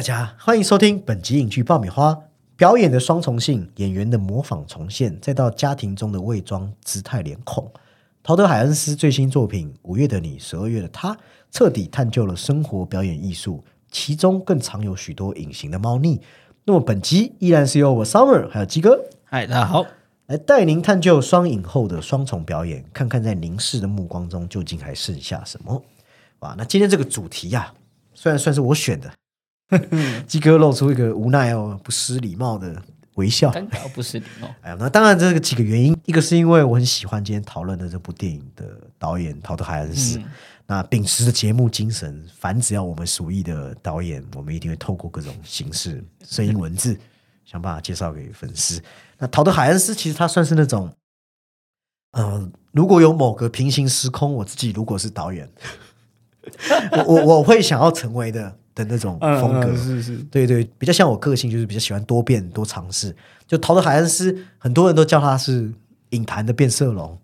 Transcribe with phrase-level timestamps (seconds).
[0.00, 2.18] 大家欢迎收听本集影剧爆米花。
[2.56, 7.70] 表演的双重性，演员的模仿重现，再到家庭中的伪装姿态脸孔。
[8.22, 11.14] 陶德·海恩斯最新作品《五月的你，十二月的他》，
[11.50, 16.18] 彻底探究了生活表演艺术，其中更藏有许多隐形的猫腻。
[16.64, 19.84] 那么本集依然是由我 Summer 还有鸡哥嗨，大家好。
[20.28, 25.84] 来带您探究双影后的双重表演，看看在凝视的目光中究竟还剩下什么。
[26.38, 27.74] 哇，那今天这个主题呀、
[28.14, 29.12] 虽然算是我选的，
[30.26, 32.82] 鸡哥露出一个无奈哦、不失礼貌的
[33.14, 33.50] 微笑。
[33.50, 34.48] 尴尬不失礼貌。
[34.62, 38.64] 哎呀，那当然这个几个原因，一个是因为我很喜欢今天讨论的这部电影的
[38.98, 40.20] 导演陶德·海恩斯。
[40.66, 46.96] 那秉持着节目精神，凡只要我们属意的导演，我们一定会透过各种形式、声音、文字，
[47.44, 48.80] 想办法介绍给粉丝。
[49.18, 50.88] 那陶德·海恩斯其实他算是那种，
[52.12, 55.50] 嗯、如果有某个平行时空，我自己如果是导演，
[56.96, 59.66] 我我我会想要成为的的那种风格。
[59.70, 63.14] 嗯是是，对对，比较像我个性，就是比较喜欢多变多尝试。
[63.46, 65.72] 就陶德·海恩斯，很多人都叫他是
[66.10, 67.18] 影坛的变色龙，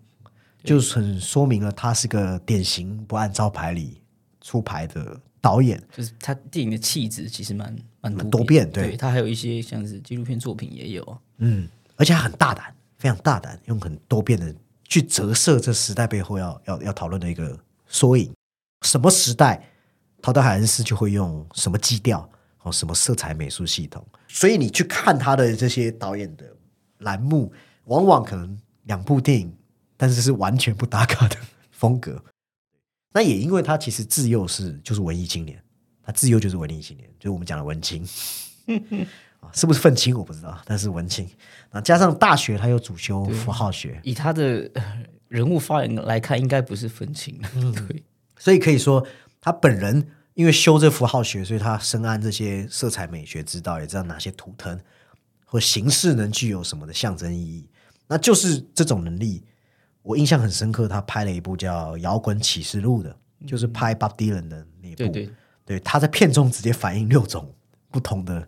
[0.63, 4.01] 就很说明了他是个典型不按招牌里
[4.41, 5.81] 出牌的导演。
[5.95, 11.17] 就是他电影的气质其实蛮蛮蛮多变对对他还有一些像是纪录片作品也有。
[11.37, 14.53] 嗯，而且他很大胆，非常大胆，用很多变的
[14.83, 18.31] 去折射这时代背后要要要讨论的一个缩影。
[18.81, 19.65] 什么时代，
[20.21, 22.29] 陶德·海恩斯就会用什么基调
[22.63, 24.05] 哦，什么色彩美术系统。
[24.27, 26.45] 所以你去看他的这些导演的
[26.99, 27.51] 栏目，
[27.85, 29.55] 往往可能两部电影，
[29.95, 31.37] 但是是完全不搭嘎的
[31.71, 32.23] 风格。
[33.13, 35.63] 那也因为他其实自幼是就是文艺青年，
[36.03, 38.07] 他自幼就是文艺青年，就是我们讲的文青。
[39.39, 41.29] 啊，是不是愤青我不知道，但是文青。
[41.71, 47.39] 那加上大学他又主修符号学，以他的呃人物发言来看，应该不是愤青。
[47.55, 48.03] 嗯 对，
[48.37, 49.05] 所以可以说
[49.47, 54.77] 他本人因为修这符号学，所以他深谙这些色彩美学之道，也知道哪些图腾
[55.45, 57.69] 或形式能具有什么的象征意义。
[58.09, 59.45] 那就是这种能力，
[60.01, 60.85] 我印象很深刻。
[60.85, 64.97] 他拍了一部叫《摇滚启示录》的，就是拍 Bob Dylan 的那一部。
[64.97, 65.29] 对对
[65.63, 67.49] 对，他在片中直接反映六种
[67.89, 68.45] 不同的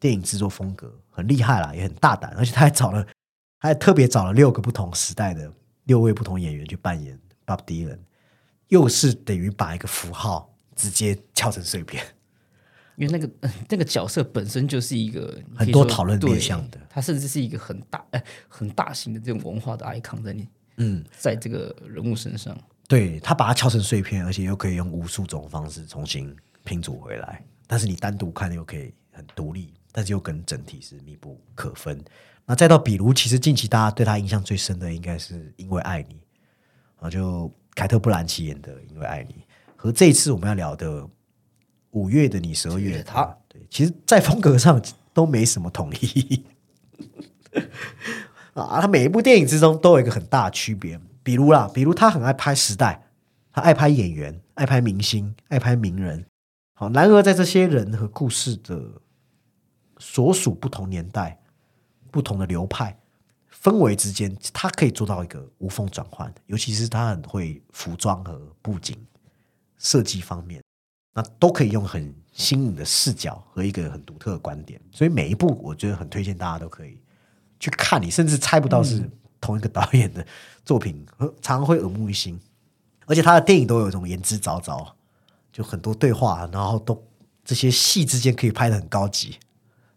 [0.00, 3.04] 电影制作风格，很厉害啦，也很大胆，而且他还找了，
[3.60, 5.48] 他还特别找了六个不同时代的
[5.84, 8.00] 六位不同演员去扮演 Bob Dylan，
[8.68, 12.04] 又是等于把一个符号直接敲成碎片。
[12.96, 22.56] 因为那个呃 那个角色本身就是一个很多讨论对象的，它甚至是一个很大哎很大型的这种文化的 icon 在你嗯，在这个人物身上。
[22.86, 27.42] 对他把它敲成碎片，而且又可以用无数种方式重新拼组回来。
[27.66, 31.98] 但是你单独看又可以很独立，但是又跟整体是密不可分。
[32.44, 36.20] 那再到比如，其实近期大家对他印象最深的，应该是因为爱你
[37.00, 39.34] 然后，就凯特·布兰奇演的《因为爱你》，
[39.76, 41.08] 和这一次我们要聊的
[41.90, 44.80] 五月的你，十二月的他，对，其实在风格上
[45.12, 46.44] 都没什么统一。
[48.54, 53.02] 啊，他每一部电影之中都有一个很大的区别，比如啦，比如他很爱拍时代，
[53.52, 56.24] 他爱拍演员，爱拍明星，爱拍名人。
[56.74, 58.80] 好，然而在这些人和故事的
[59.98, 61.40] 所属不同年代、
[62.10, 62.96] 不同的流派、
[63.64, 68.94] 氛围之间，他可以做到一个无缝转换，尤其是他很会服装和布景
[69.78, 70.62] 设计方面，
[71.14, 74.78] 那都可以用很新颖的视角和一个很独特的观点。
[74.92, 77.00] 所以每一部我觉得很推荐大家都可以
[77.58, 79.10] 去看，你甚至猜不到是
[79.40, 80.26] 同一个导演的
[80.62, 82.38] 作品，呃常常会耳目一新。
[83.06, 84.92] 而且他的电影都有一种言之凿凿，
[85.50, 87.02] 就很多对话，然后都
[87.42, 89.38] 这些戏之间可以拍的很高级，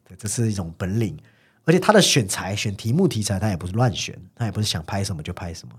[0.05, 1.17] 对，这是一种本领。
[1.67, 5.75] 而且他的选材、选题目、题材，他也不是乱选，他也不是想拍什么就拍什么，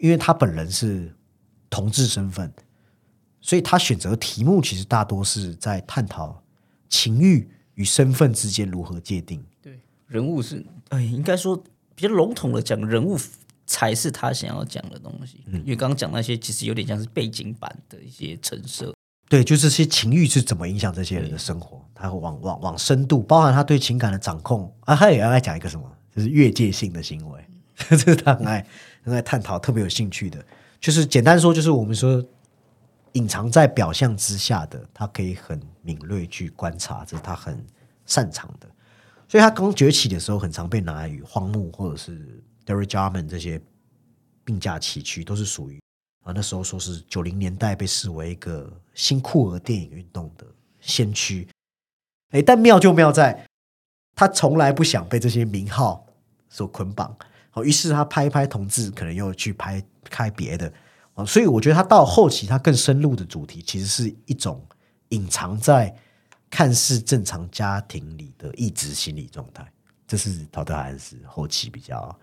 [0.00, 1.14] 因为他本人是
[1.70, 2.52] 同志身份，
[3.40, 6.42] 所以他选择题目其实大多是在探讨
[6.88, 9.40] 情欲与身份之间如何界定。
[9.62, 9.78] 对，
[10.08, 11.56] 人物是哎，应该说
[11.94, 13.16] 比较笼统的讲，人物
[13.64, 15.44] 才是他想要讲的东西。
[15.46, 18.92] 嗯因为刚刚讲那些其实有点像是背景板的一些陈设。
[19.28, 28.64] 对，就这些情欲是怎么影响这些人的生活，他会往往往深度，包含他对情感的掌控啊，他也要来讲一个什么，就是越界性的行为， 这是他很爱
[29.02, 30.44] 很爱探讨，特别有兴趣的。
[30.80, 32.24] 就是简单说，就是我们说
[33.12, 37.64] 隐藏在表象之下的，他可以很敏锐去观察，这是他很
[38.06, 38.68] 擅长的。
[39.26, 43.60] 所以他刚崛起的时候，很常被拿来与荒木或者是 Derry Jarman 这些
[44.44, 45.80] 并驾齐驱，都是属于
[46.24, 50.46] 啊那时候说是九零年代被视为一个新酷儿电影运动的
[50.80, 51.48] 先驱。
[52.30, 53.46] 哎，但妙就妙在，
[54.14, 56.06] 他从来不想被这些名号
[56.48, 57.16] 所捆绑。
[57.50, 60.72] 好，于是他拍拍同志，可能又去拍开别的。
[61.14, 64.64] 哦，所以我觉得他到后期，他更深入的主题，其实是一种
[65.08, 65.94] 隐藏在
[66.50, 69.66] 看似正常家庭里的一直心理状态，
[70.06, 72.16] 这是陶德海恩斯后期比较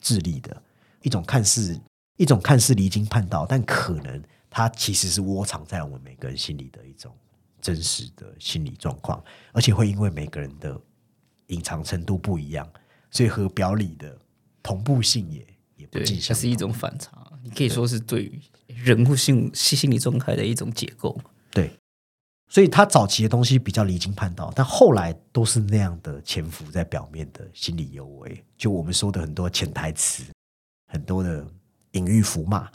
[0.00, 0.62] 智力的
[1.02, 1.78] 一种看似
[2.16, 7.12] 一种看似离经叛道，但可能他其实是窝藏在我们每个人心里的一种
[7.68, 9.22] 真实的心理状况，
[9.52, 10.80] 而且会因为每个人的
[11.48, 12.66] 隐藏程度不一样，
[13.10, 14.18] 所以和表里的
[14.62, 21.20] 同步性也也不对，尽相它是一种反差，你可以说是对于人物性心理状态的一种解构。
[21.50, 21.70] 对，
[22.48, 30.24] 所以他早期的东西比较离经叛道，但后来都是那样的潜伏在表面的心理幽微，就我们说的很多潜台词，
[30.86, 31.46] 很多的
[31.92, 32.70] 隐喻符码。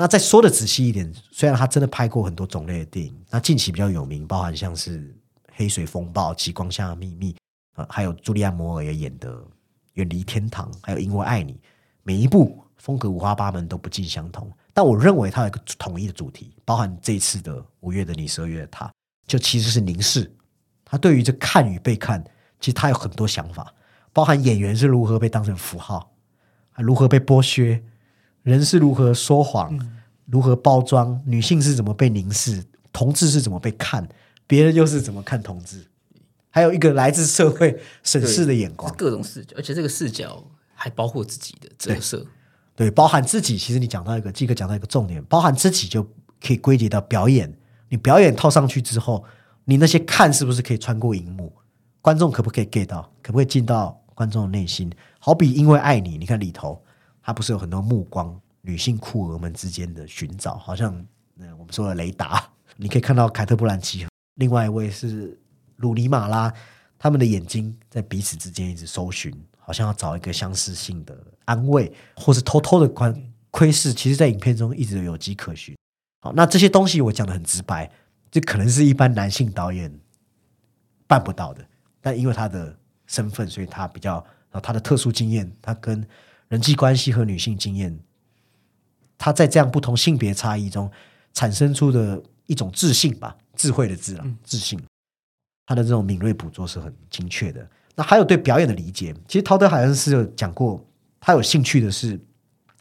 [0.00, 4.98] 那再说的仔细一点，虽然他真的拍过很多种类的电影，那近期比较有名，包含像是
[5.52, 7.34] 《黑水风暴》《极光下的秘密》
[7.82, 9.30] 啊，还有朱利安·摩尔也演的
[9.92, 11.52] 《远离天堂》，还有《因为爱你》，
[12.02, 14.50] 每一部风格五花八门，都不尽相同。
[14.72, 18.90] 但我认为它有一个统一的主题，包含这一次的五月的你，十二月的他，
[19.26, 20.34] 就其实是凝视。
[20.82, 22.24] 他对于这看与被看，
[22.58, 23.70] 其实他有很多想法，
[24.14, 26.10] 包含演员是如何被当成符号，
[26.78, 27.84] 如何被剥削，
[28.42, 29.78] 人是如何说谎，
[30.26, 34.08] 如何包装，女性是怎么被凝视，同志是怎么被看，
[34.46, 35.86] 别人又是怎么看同志，
[36.50, 38.92] 还有一个来自社会审视的眼光。
[38.96, 40.42] 各种视角，而且这个视角
[40.74, 42.26] 还包括自己的折射。
[42.74, 46.02] 对，包含自己，其实你讲到一个，这个讲到一个重点，包含自己就
[46.42, 47.52] 可以归结到表演。
[47.90, 49.22] 你表演套上去之后，
[49.66, 51.52] 你那些看是不是可以穿过荧幕？
[52.00, 53.02] 观众可不可以 get 到？
[53.22, 54.90] 可不可以进到观众的内心？
[55.18, 56.82] 好比因为爱你，你看里头，
[57.30, 60.92] 它不是有很多目光，女性酷儿们之间的寻找，好像
[61.38, 62.44] 呃我们说的雷达，
[62.76, 64.04] 你可以看到凯特·布兰奇，
[64.34, 65.38] 另外一位是
[65.76, 66.52] 鲁尼·马拉，
[66.98, 73.14] 他们的眼睛在彼此之间一直搜寻，好像要找一个相似性的安慰，或是偷偷的观
[73.52, 75.76] 窥视，其实在影片中一直有迹可循。
[76.22, 77.88] 好，那这些东西我讲的很直白，
[78.28, 80.00] 这可能是一般男性导演
[81.06, 81.64] 办不到的，
[82.00, 84.14] 但因为他的身份，所以他比较，
[84.50, 86.04] 然后他的特殊经验，他跟
[86.50, 87.98] 人际关系和女性经验，
[89.16, 90.90] 他在这样不同性别差异中
[91.32, 94.78] 产生出的一种自信吧，智慧的智啊，自信，
[95.64, 97.66] 他的这种敏锐捕捉是很精确的。
[97.94, 100.84] 那还有对表演的理解，其实陶德海恩斯有讲过，
[101.20, 102.20] 他有兴趣的是，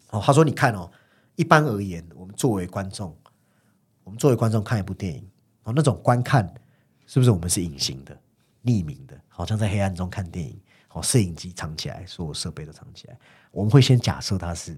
[0.09, 0.89] 哦，他说你看哦，
[1.35, 3.15] 一般而言，我们作为观众，
[4.03, 5.23] 我们作为观众看一部电影，
[5.61, 6.51] 哦，那种观看
[7.05, 8.19] 是不是我们是隐形的、
[8.63, 10.59] 匿名的，好像在黑暗中看电影，
[10.93, 13.17] 哦，摄影机藏起来，所有设备都藏起来，
[13.51, 14.75] 我们会先假设它是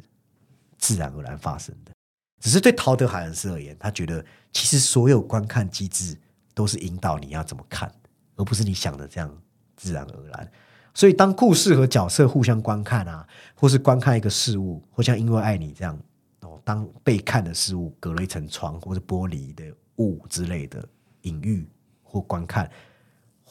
[0.78, 1.92] 自然而然发生的。
[2.40, 6.18] 只是对陶德海恩斯而言，他觉得其实所有观看机制
[6.56, 7.94] 都是引导你要怎么看，
[8.36, 9.42] 而不是你想的这样
[9.76, 10.52] 自然而然。
[10.94, 15.98] 所以，当故事和角色互相观看啊，或是观看一个事物，或像因为爱你这样
[16.42, 19.64] 哦，当被看的事物隔了一层窗或者玻璃的
[19.98, 20.84] 雾之类的
[21.22, 21.70] 隐喻
[22.02, 22.70] 或观看，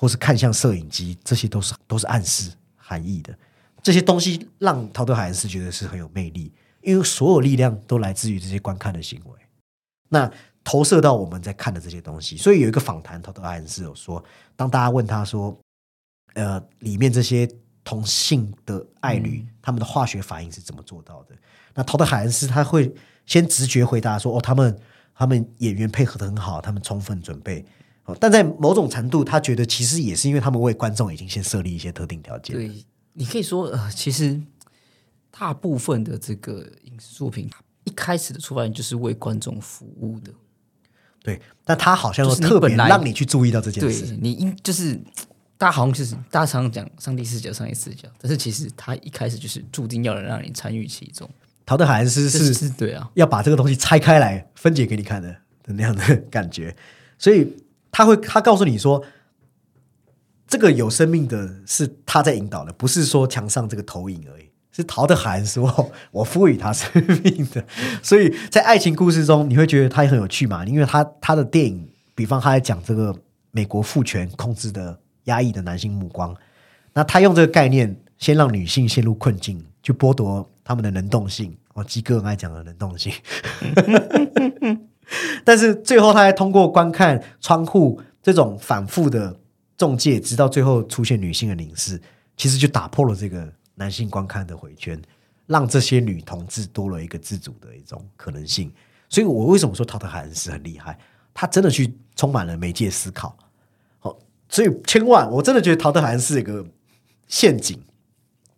[0.01, 3.37] 或是看向摄影机，这些都是都是暗示含义的。
[3.83, 6.51] 这些东西让陶德海恩斯觉得是很有魅力，
[6.81, 9.39] 因为所有力量都来自于这些观看的行为。
[10.09, 10.31] 那
[10.65, 14.25] 投射到我们在看的这些东西，所以有一个访谈，陶德海恩斯有说，
[14.57, 15.55] 当大家问他说，
[16.33, 17.47] 呃，里面这些
[17.85, 21.37] 同性的爱侣，他们的化学反应是怎么做到的？
[21.75, 22.91] 那陶德海恩斯他会
[23.27, 24.81] 先直觉回答说，哦，他们
[25.15, 27.63] 他们演员配合的很好，他们充分准备。
[28.11, 32.57] 哦，但在某种程度，他觉得其实也是因为他们为观众已经先设立一些特定条件。
[32.57, 34.41] 对，你可以说，呃，其实
[35.31, 37.49] 大部分的这个影视作品，
[37.85, 40.33] 一开始的出发点就是为观众服务的。
[41.23, 44.17] 对，但他好像又就是你特别本来让你去注意到这件对事。
[44.21, 44.95] 你应就是
[45.59, 51.29] 大家好像就是大家常常讲上帝视角、上帝视角，但是其实他一开始就是注定要让你参与其中。
[51.67, 55.29] 陶德海恩斯是是对啊，要把这个东西拆开来分解给你看的
[55.63, 56.75] 的那样的感觉，
[57.19, 57.47] 所以
[57.91, 59.05] 他会他告诉你说，
[60.47, 64.51] 这个有生命的是他在引导的，不是说墙上这个投影而已。
[64.73, 66.89] 是陶德海说我赋予他生
[67.25, 67.63] 命的，
[68.03, 70.65] 所以在爱情故事中，你会觉得他也很有趣嘛？
[70.65, 73.15] 因为他他的电影，比方他在讲这个
[73.51, 76.35] 美国父权控制的压抑的男性目光，
[76.93, 81.55] 那他用这个概念，先让女性陷入困境，去剥夺他们的能动性。
[81.75, 83.13] 哦，基哥爱讲的能动性，
[85.45, 89.39] 但是最后他还通过观看窗户这种反复的
[89.77, 92.01] 中介，直到最后出现女性的凝视，
[92.37, 95.01] 其实就打破了这个男性观看的回圈，
[95.47, 98.73] 让这些女同志多了一个自主的一种可能性。
[99.09, 100.99] 所以我为什么说陶德海恩斯很厉害？
[101.35, 103.37] 他真的去充满了媒介思考。
[103.99, 104.17] 好，
[104.49, 106.65] 所以千万，我真的觉得陶德海恩斯一个
[107.27, 107.83] 陷阱，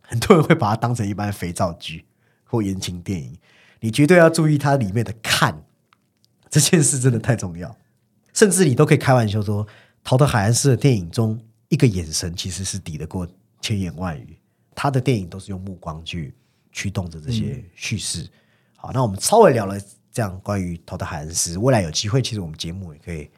[0.01, 2.05] 很多人会把它当成一般肥皂剧
[2.45, 3.37] 或言情电影，
[3.81, 5.65] 你绝对要注意它里面的看
[6.53, 7.75] 这件事，真的太重要。
[8.35, 9.67] 甚至你都可以开玩笑说，
[10.05, 11.41] 陶德海恩斯的电影中，
[11.71, 13.27] 一个眼神其实是抵得过
[13.63, 14.39] 千言万语。
[14.75, 16.35] 他的电影都是用目光去
[16.71, 18.29] 驱动着这些叙事。
[18.77, 19.81] 好，那我们稍微聊了
[20.13, 23.31] 这样关于陶德海恩斯，未来有机会，其实我们节目也可以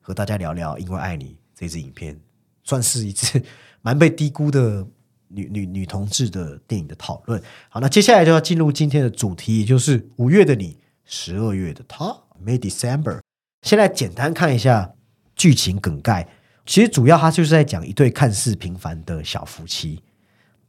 [0.00, 1.24] 和大家聊聊《因为爱你》
[1.56, 2.16] 这支影片，
[2.62, 3.42] 算是一次
[3.82, 4.86] 蛮被低估的
[5.26, 7.42] 女 女女同志的电影的讨论。
[7.68, 13.20] 好，那接下来就要进入今天的主题，也就是五月的你，十二月的他，May December。
[13.62, 14.94] 先来简单看一下
[15.36, 16.26] 剧情梗概，
[16.64, 20.02] 其实主要它就是在讲一对看似平凡的小夫妻，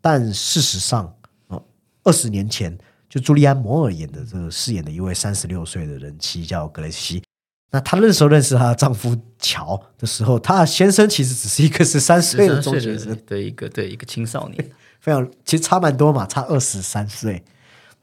[0.01, 1.16] 但事实上，
[1.48, 1.63] 哦，
[2.04, 2.78] 二十年前
[3.10, 7.24] 就朱利安·摩尔演的这个饰演的一位三十六岁的人妻叫格雷西。
[7.72, 17.44] 那她那时候认识她的丈夫乔的时候，她的先生其实只是一个是三十岁的中学生，对一个对一个青少年， 非常其实差蛮多嘛，差二十三岁。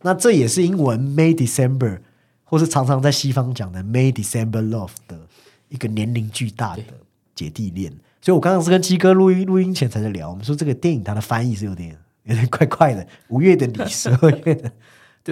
[0.00, 2.00] 那这也是英文 May December。
[2.48, 5.20] 或是常常在西方讲的 May December Love 的
[5.68, 6.82] 一个年龄巨大的
[7.34, 14.72] 姐弟恋，所以我刚刚是跟鸡哥录音录音前才在聊，我们说这个电影它的翻译是有点有点怪怪的，五月的你，十二月的。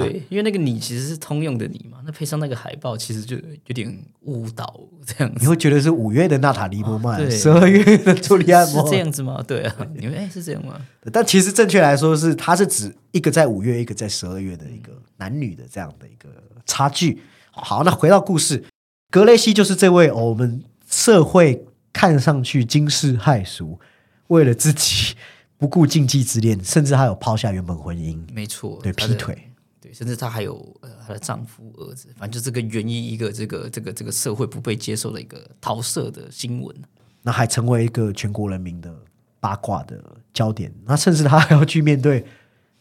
[0.01, 5.41] 对，因为那个你其实是通用的你嘛，那配上那个海报，其实就有点误导这样子。
[5.41, 9.43] 你会觉得是五月的娜塔莉波曼，十二月的朱莉安，是这样子吗？
[9.47, 10.81] 对啊，你们哎是这样吗？
[11.13, 16.29] 但其实正确来说是，它是指一个在五月，一个在十二月的一个男女的这样的一个
[16.67, 17.23] 差距。
[17.51, 18.65] 好，那回到故事，
[19.11, 23.79] 格雷西就是这位我们社会看上去惊世骇俗，
[24.27, 25.15] 为了自己
[25.57, 29.53] 不顾禁忌之恋，甚至还有抛下原本婚姻，没错，对劈腿。
[29.93, 36.75] 甚至她还有呃她的丈夫儿子，反正就这个原因一个这个这个这个社会不被接受的一个桃色的新闻，
[37.23, 38.95] 那还成为一个全国人民的
[39.41, 40.03] 八卦的
[40.33, 40.73] 焦点。
[40.85, 42.25] 那甚至他还要去面对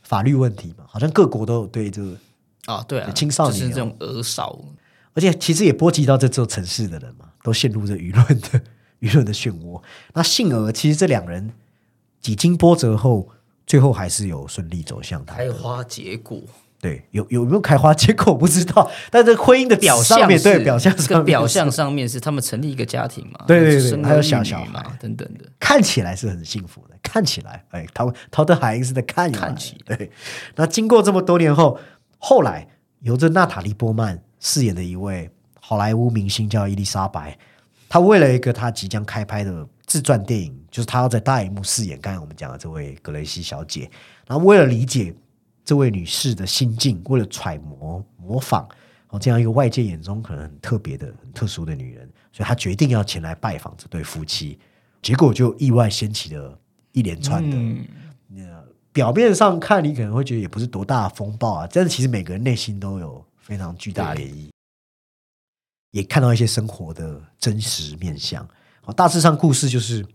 [0.02, 0.86] 法律问题嘛？
[0.88, 2.18] 好像各国都有对这个
[2.66, 4.60] 啊，对啊，青少年这种儿少，
[5.14, 8.62] 而且其实也波及到这座城市的人嘛，都陷入这舆论的
[9.00, 9.82] 舆论的漩涡。
[10.14, 11.52] 那幸而其实这两人
[12.22, 13.30] 几经波折后，
[13.68, 16.42] 最后还是有顺利走向开花结果。
[16.86, 24.86] 对，有有没有开花结果 不知道，但是婚姻的表象面对表象上表象上面是他们成立一个家庭嘛，对对对，还有小小孩。
[25.00, 30.12] 等等的，看起来是很幸福的，看起来，哎，陶陶德海因斯的看看起对。
[30.56, 31.80] 那经过这么多年后，
[32.20, 32.68] 后来
[33.00, 35.28] 由着娜塔莉波曼饰演的一位
[35.60, 37.36] 好莱坞明星叫伊丽莎白，
[37.90, 43.90] 她为了一个她即将开拍的自传电影，就是她要在大荧幕饰演刚才我们讲的这位格雷西小姐，
[44.28, 45.16] 然后为了理解。
[45.66, 48.70] 这位女士的心境，为了揣摩、模仿
[49.10, 54.60] 哦，这样一个外界眼中可能很特别的、很特殊的女人，所以她决定要前来拜访这对夫妻。
[55.02, 56.60] 结果就意外掀起了
[56.92, 57.58] 一连串的，
[58.38, 64.50] 呃，表面上看你可能会觉得也不是多大的风暴啊，但是其实每个人内心都有非常巨大的涟漪，
[65.92, 68.48] 也看到一些生活的真实面相。
[68.82, 70.06] 好，大致上故事就是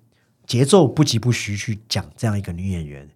[0.47, 3.09] 节奏不疾不徐去讲这样一个女演员。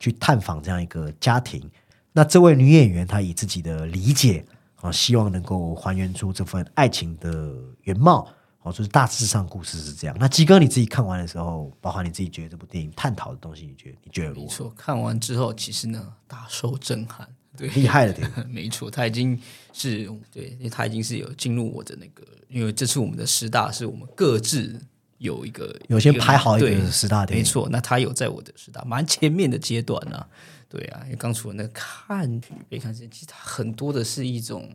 [0.00, 1.70] 去探访这样一个家庭，
[2.10, 4.44] 那这位女演员她以自己的理解
[4.76, 8.26] 啊，希望能够还原出这份爱情的原貌，
[8.62, 10.16] 哦，就是大致上故事是这样。
[10.18, 14.72] 那基哥你自己看完的时候，包括你自己觉得这部电影探讨的东西，你觉得你觉得没错？
[14.74, 19.38] 看完之后，其实呢大受震撼，对，厉害了点， 没错，他已经
[19.74, 24.80] 是对，因为他已经是有进入我的那个，因为这次我们的师大是我们各自。
[25.20, 27.68] 有一个有些排好一个十大电影，没错。
[27.70, 30.26] 那他有在我的十大蛮前面的阶段呢。
[30.66, 34.72] 对啊，因为刚除了那看别看其实它很多的是一种，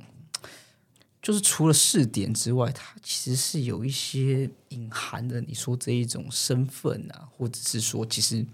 [1.20, 5.42] 就是除了试点之外，它其实是有一些隐含的。
[5.42, 8.46] 你说这一种身份啊，或者是说，其实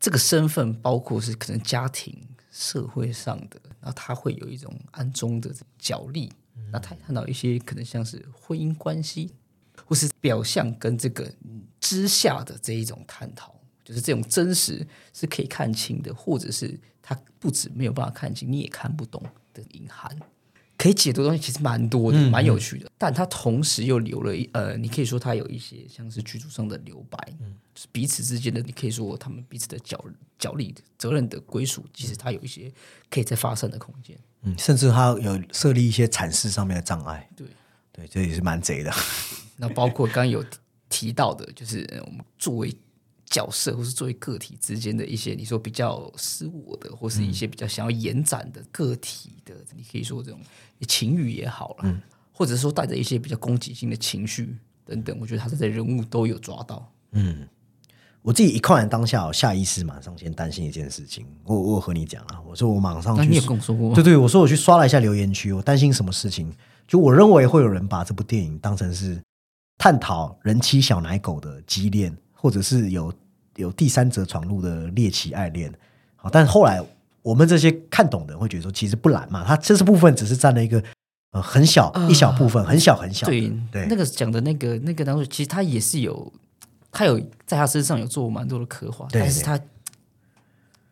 [0.00, 2.16] 这个身份包括是可能家庭、
[2.50, 6.32] 社会上的，然后他会有一种暗中的角力。
[6.70, 9.32] 那他看到一些可能像是婚姻关系。
[9.84, 11.30] 或是表象跟这个
[11.80, 19.22] 之下的这一种探讨，就是这种真实是可以看清的，或者是它不止没有办法看清，你也看不懂
[19.52, 20.16] 的隐含，
[20.78, 22.90] 可以解读的东西其实蛮多的，蛮有趣的。
[22.96, 27.54] 但它同时又留了一呃，你可以说它有一些像是剧组上的留白，嗯，
[27.90, 30.02] 彼此之间的，你可以说他们彼此的角
[30.38, 32.72] 角力责任的归属，其实它有一些
[33.10, 37.46] 可以再发生的空间，嗯，甚至它有设立一些阐释上面的障碍，对。
[37.94, 38.90] 对，这也是蛮贼的。
[39.56, 40.44] 那包括刚刚有
[40.88, 42.74] 提到的，就是我们作为
[43.26, 50.38] 角色或是作为个体之间的一些，你说比较私我的，或是一些比较想要延展的个体的，你可以说这种
[50.86, 54.54] 情欲也好了，或者说带着一些比较攻击性的情绪
[54.84, 56.92] 等等，我觉得他这些人物都有抓到。
[57.12, 57.48] 嗯，
[58.20, 66.52] 我自己一看完当下，我下意识马上先担心一件事情，我我和你讲啊，我说我马上去，你也跟我说过，对对，我说我去刷了一下留言区，我担心什么事情？
[66.86, 69.18] 就我认为会有人把这部电影当成是。
[69.78, 73.12] 探讨人妻小奶狗的畸恋，或者是有
[73.56, 75.72] 有第三者闯入的猎奇爱恋。
[76.16, 76.80] 好，但后来
[77.22, 80.82] 我们这些看懂的人会觉得说，其实不难嘛，它这是部分只是占了一个
[81.32, 83.26] 呃很小、啊一小部分，很小很小。
[83.26, 86.32] 对对那个讲的那个那个当中，其实他也是有，
[86.90, 89.58] 他有在他身上有做蛮多的刻画，对但是他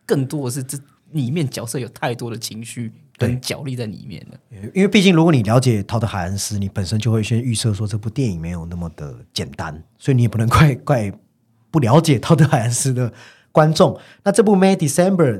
[0.05, 0.77] 更多的是这
[1.11, 2.91] 里面角色有太多的情绪
[3.27, 4.39] 跟角力在里面的。
[4.73, 11.11] 因为毕竟，如果你了解陶德海恩斯，你本身就会先预设说这部电影没有那么的简单，所以你也不能怪 怪
[11.69, 13.11] 不了解陶德海恩斯的
[13.51, 13.99] 观众。
[14.23, 15.39] 那这部《May December》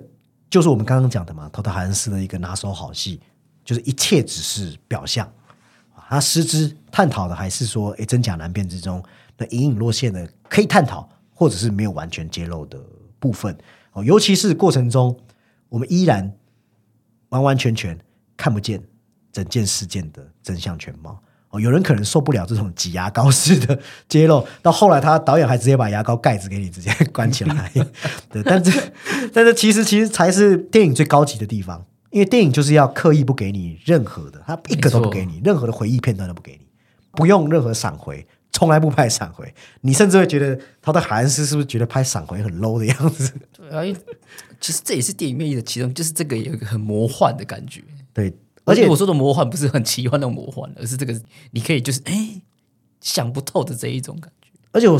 [0.49, 3.19] 就是我们刚刚讲的嘛，陶德海恩斯的一个拿手好戏，
[3.63, 5.25] 就是一切只是表象。
[5.95, 9.01] 啊他实质探讨的还是说，诶，真假难辨之中
[9.37, 12.77] 的隐隐落现的可以探讨，或者是没有完全揭露的
[13.17, 13.57] 部分。
[13.93, 15.17] 哦，尤其是过程中，
[15.69, 16.33] 我们依然
[17.31, 17.97] 完完全全
[18.37, 18.81] 看不见
[19.33, 21.21] 整件事件的真相全貌。
[21.49, 27.69] 哦，有人可能受不了这种挤牙膏式的 揭露，到后来他导演还直接把牙膏盖子给你直接关起来。
[28.31, 28.93] 对，但是
[29.33, 36.65] 但是其实其实才是电影最高级的地方，因为电影就是要刻意不给你任何的，他一个都不给你，任何的回忆片段都不给你，
[37.11, 38.25] 不用任何闪回。
[38.53, 43.31] 从来不拍闪回，你甚至会觉得他的海恩斯是不是觉得拍闪回很 low 的样子？
[43.71, 43.99] 对啊，因为
[44.59, 47.81] 其实这也是电影魅力的其中，就是这个有一个很魔幻的感觉。
[48.13, 48.33] 对，
[48.65, 51.19] 而且我说的魔幻不是很奇幻那种魔幻，而是这个
[51.51, 52.41] 你可以就是哎
[52.99, 54.49] 想不透的这一种感觉。
[54.73, 54.99] 而且我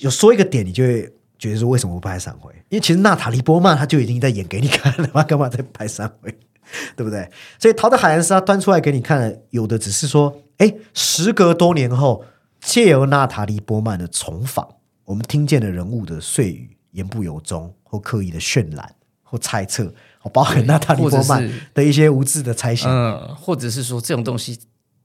[0.00, 2.50] 有说一个点，你就会觉得说为什么不拍闪回？
[2.70, 6.34] 因为其实娜塔莉波曼她就已经在演给你看了，她干嘛在拍闪回？
[6.96, 7.30] 对不对？
[7.60, 12.24] 所以《逃的海恩斯》他端出来给你看，有的只是说，哎，时隔多年后，
[12.60, 14.68] 借由娜塔莉波曼的重访，
[15.04, 22.90] 我们听见了人物的碎语，言不由衷，或刻意的渲染或猜测，或包含对娜塔莉或者波曼的一些无知的猜想。
[22.90, 24.58] 嗯，或者是说这种东西，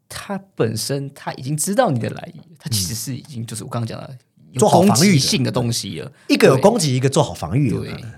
[0.08, 4.18] 他本身他已经知道你的来意，他其实是已经就是我刚刚讲的
[4.58, 6.12] 做好防御性的东西了。
[6.30, 7.74] 一个有攻击，一个做好防御，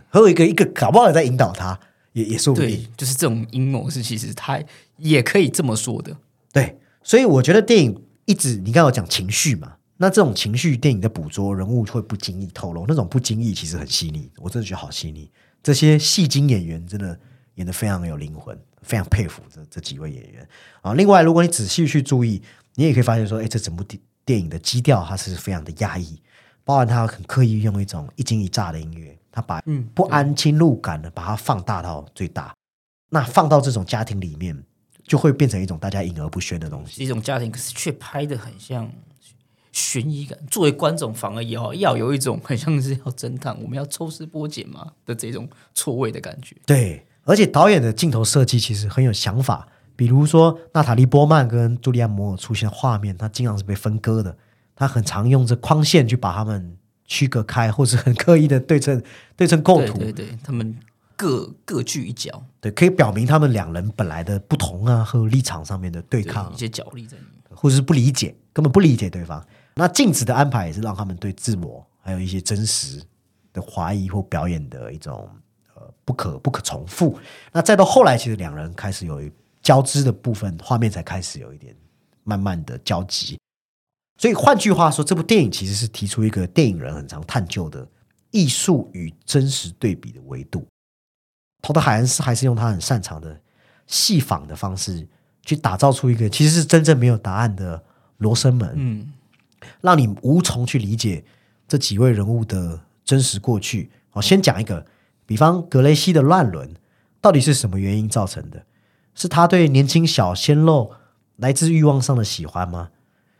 [0.09, 1.79] 还有一个一个搞不好也在引导他，
[2.13, 4.59] 也也说不定对。，就是这种阴谋是其实他
[4.97, 6.15] 也可以这么说的。
[6.51, 15.31] 对，所以我觉得电影一直你刚刚有讲情绪嘛，那这种情绪电影的捕捉，人物会不经意透露，那种不经意其实很细腻，我真的觉得好细腻。
[15.61, 17.17] 这些戏精演员真的
[17.55, 20.47] 演得非常有灵魂，非常佩服这这几位演员
[20.81, 20.93] 啊。
[20.93, 22.41] 另外，如果你仔细去注意，
[22.75, 26.19] 你也可以发现说，哎，这整部电电影的基调它是非常的压抑，
[26.65, 32.53] 包含他很刻意用一种一惊一乍的音乐，他把嗯不安侵入感呢把它放大到最大。
[33.09, 34.61] 那放到这种家庭里面，
[35.03, 36.95] 就会变成一种大家隐而不宣的东西。
[36.95, 38.91] 是一种家庭，可是却拍的很像
[39.73, 40.39] 悬疑感。
[40.49, 46.55] 作为观众，反而也要要有一种很像是要侦探，我们要抽丝剥茧嘛的这种错位的感觉。
[46.65, 54.37] 对，而且导演的镜头设计其实很有想法，比如说娜塔莉波曼跟朱莉安摩尔出现的画面，它经常是被分割的，
[54.75, 59.01] 他很常用这框线去把它们区隔开，或是很刻意的对称
[59.35, 60.77] 对称构图，对对对，他们
[61.15, 67.33] 各各据一角，对，可以表明他们两人本来的不同啊和立场上面的对对抗一，些角力在里面。
[67.55, 69.41] 或者是不理解，根本不理解对方。
[69.75, 73.01] 那镜子的安排也是让他们对自我还有一些真实
[73.51, 75.29] 的怀疑或表演的一种
[75.75, 77.17] 呃不可不可重复。
[77.51, 79.21] 那再到后来，其实两人开始有
[79.61, 81.75] 交织的部分，画面才开始有一点
[82.23, 83.39] 慢慢的交集。
[84.19, 87.87] 所以换句话说，这部电影其实是提出一个电影人很常探究的
[88.31, 90.65] 艺术与真实对比的维度。
[91.61, 93.39] 陶德海恩斯还是用他很擅长的
[93.87, 95.07] 戏仿的方式，
[95.41, 97.81] 去打造出一个其实是真正没有答案的
[98.17, 99.13] 罗生门，嗯，
[99.81, 101.23] 让你无从去理解
[101.67, 103.89] 这几位人物的真实过去。
[104.09, 104.85] 好，先讲一个，
[105.25, 106.73] 比方格雷西的乱伦
[107.19, 108.65] 到底是什么原因造成的？
[109.15, 110.91] 是他对年轻小鲜肉
[111.35, 112.89] 来自欲望上的喜欢吗？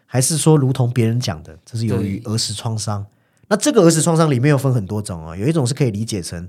[0.06, 3.06] 还是说，如同别人讲的，这是由于儿时创伤？
[3.48, 6.48] 那这个儿时创伤里面又分很多种哦，有一种是可以理解成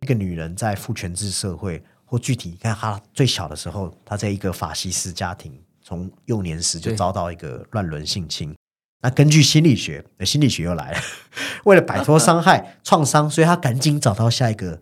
[0.00, 8.54] 一个女人在父权制社会，或具体你看她最小的时候，她在一个法西斯家庭，从幼年时就遭到一个乱伦性侵。
[9.04, 10.98] 那根据心理学，呃心理学又来了，
[11.64, 14.80] 为了摆脱伤害、创伤，所以他赶紧找到下一个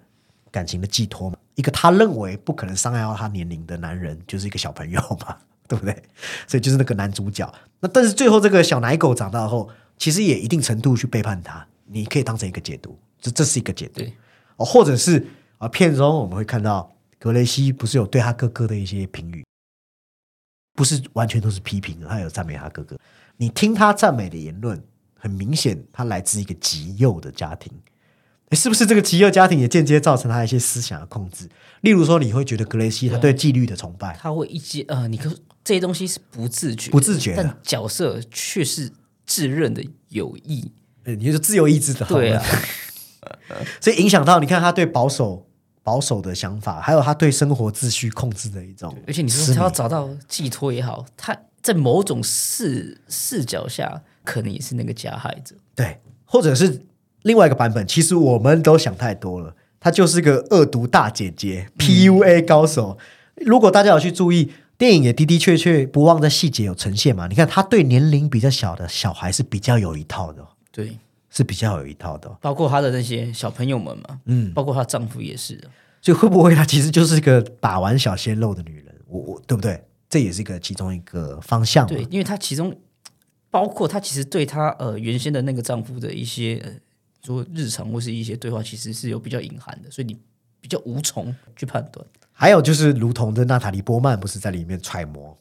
[0.49, 1.37] 感情的寄托嘛。
[1.57, 5.93] 一个他认为不可能伤害到他年龄的男人，就是一个小朋友嘛，对不对？
[6.47, 7.53] 所以就是那个男主角。
[7.81, 14.05] 那但是最后这个小奶狗长大后，其实也一定程度去背叛他，你可以当成一个解读，这这是一个解读
[14.57, 15.27] 哦，或者是
[15.59, 19.45] 啊，片中我们会看到格雷西不是有对他哥哥的一些评语，
[20.75, 22.97] 不是完全都是批评，他有赞美他哥哥。
[23.43, 24.81] 你听他赞美的言论，
[25.19, 27.73] 很明显他来自一个极右的家庭。
[28.51, 31.49] 诶是不是这个极右家庭也间接造成他一些思想的控制？
[31.81, 35.29] 例如说，你会觉得格雷西他对纪律的崇拜，他会一些呃，你可
[35.65, 38.93] 这些东西是不自觉、不自觉的但角色却是
[39.27, 40.71] 自认的有意。
[41.03, 42.45] 呃你就是自由意志的对啊，
[43.83, 45.49] 所以影响到你看他对保守
[45.83, 55.55] 保守的想法，还有他对生活秩序控制的一种，而且你说他要找到寄托也好，他在某种视视角下，可能也是那个加害者。
[55.75, 56.83] 对，或者是
[57.23, 62.99] 另外一个版本，其实我们都想太多了，她就是个恶毒大姐姐，PUA 高手。
[63.37, 67.29] 如果大家有去注意，电影也的的确确不忘在细节有呈现嘛。
[67.29, 70.99] 你看，他对年龄比较小的小孩是比较有一套的哦，对，
[71.31, 72.37] 是比较有一套的哦。
[72.41, 75.69] 包括她的那些小朋友们嘛，嗯，包括她丈夫也是的。
[76.01, 78.95] 所以会不会她其实就是个把玩小鲜肉的女人？
[79.07, 79.81] 我我对不对？
[80.13, 81.89] 这也是一个其中一个方向嘛。
[81.89, 82.77] 对，因为她其中
[83.51, 86.71] 包括她其实对她呃原先的那个丈夫的一些呃
[87.25, 90.15] 说日常或是一些对话，其实是有比较隐含的，所以你
[90.61, 92.05] 比较无从去判断。
[92.31, 95.35] 还有就是，如同的娜塔莉波曼不是在里面揣摩，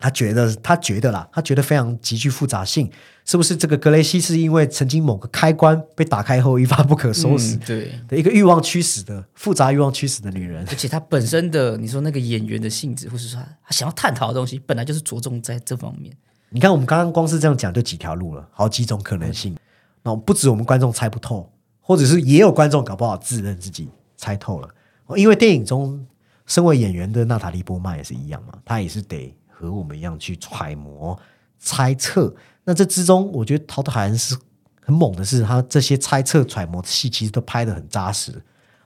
[0.00, 2.90] 他觉得他觉得啦，他觉得非常极具复杂性，
[3.24, 10.66] 是不是这个格雷西是因为曾经某个开关被打开后一发不可收拾嗯对，的一个欲望驱使的复杂欲望驱使的女人？
[10.68, 16.12] 而且她本身的你说那个演员的性质，或是说她她想要探讨的东西，本来就是着重在这方面。
[16.48, 19.54] 你看，我们刚刚光是这样讲就几条路了，好几种可能性。
[20.02, 24.68] 那不止我们观众猜不透，或者是也有观众搞不好自认自己猜透了。
[25.06, 26.04] 哦因为电影中
[26.46, 31.18] 身为演员的娜塔莉波曼也是一样嘛，她也是得和我们一样去揣摩、
[31.58, 32.34] 猜测。
[32.64, 34.34] 那这之中，我觉得陶德海恩是
[34.80, 38.32] 很猛的是，他这些猜测、揣摩的戏其实都拍得很扎实，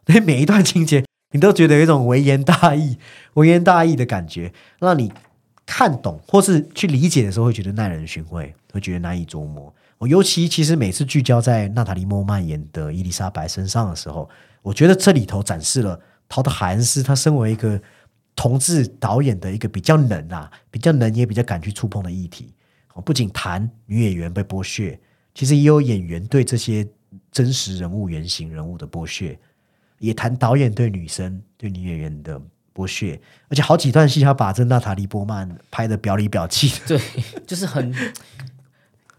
[0.07, 2.99] 所以每一段情节你都觉得有一种微言大义、
[3.35, 5.13] 微言大义的感觉，让你
[5.67, 9.73] 看懂或是去理解的时候，会觉得耐人寻味，会觉得难以琢磨。
[9.99, 14.29] 我尤其其实每次聚焦在娜塔莉·莫曼演的伊丽莎白身上的时候，
[14.63, 17.81] 我觉得这里头展示了陶德海恩斯他身为一个
[18.37, 22.53] 同志导演的一个比较能啊，比较能也比较敢去触碰的议题。
[22.95, 24.99] 我，不仅谈女演员被剥削，
[25.35, 26.87] 其实也有演员对这些
[27.31, 29.39] 真实人物、原型人物的剥削，
[29.99, 32.41] 也谈导演对女生、对女演员的
[32.75, 37.01] 剥削，而且好几段戏他把这娜塔莉波曼拍的表里表气的，对，
[37.47, 37.93] 就是很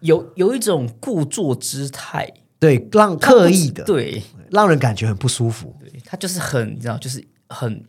[0.01, 5.75] 有有一种故作姿态，对，让刻意的，对让人感觉很不舒服。
[5.79, 7.83] 对，他就是很你知道，就是很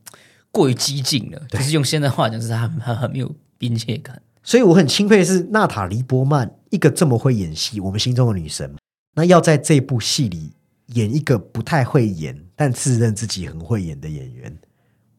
[0.56, 4.22] 过于激进了，就是用现在话讲，就是他很没有边界感。
[4.42, 8.74] 所以我很钦佩的是娜塔莉波曼一个这么会演戏，我们心中的女神，
[9.14, 10.52] 那要在这部戏里
[10.94, 14.56] 演一个不太会演但自认自己很会演的演员。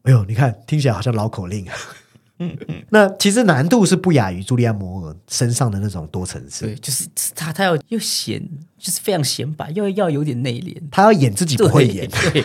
[0.02, 1.74] 哎呦，你看听起来好像绕口令啊。
[2.90, 6.66] 那其实难度是不亚于朱莉安·摩尔身上的那种多层次。
[6.66, 8.40] 对，就是他他要又显，
[8.78, 12.44] 就是非常显摆，又要有点内敛，他要演自己不会演，对，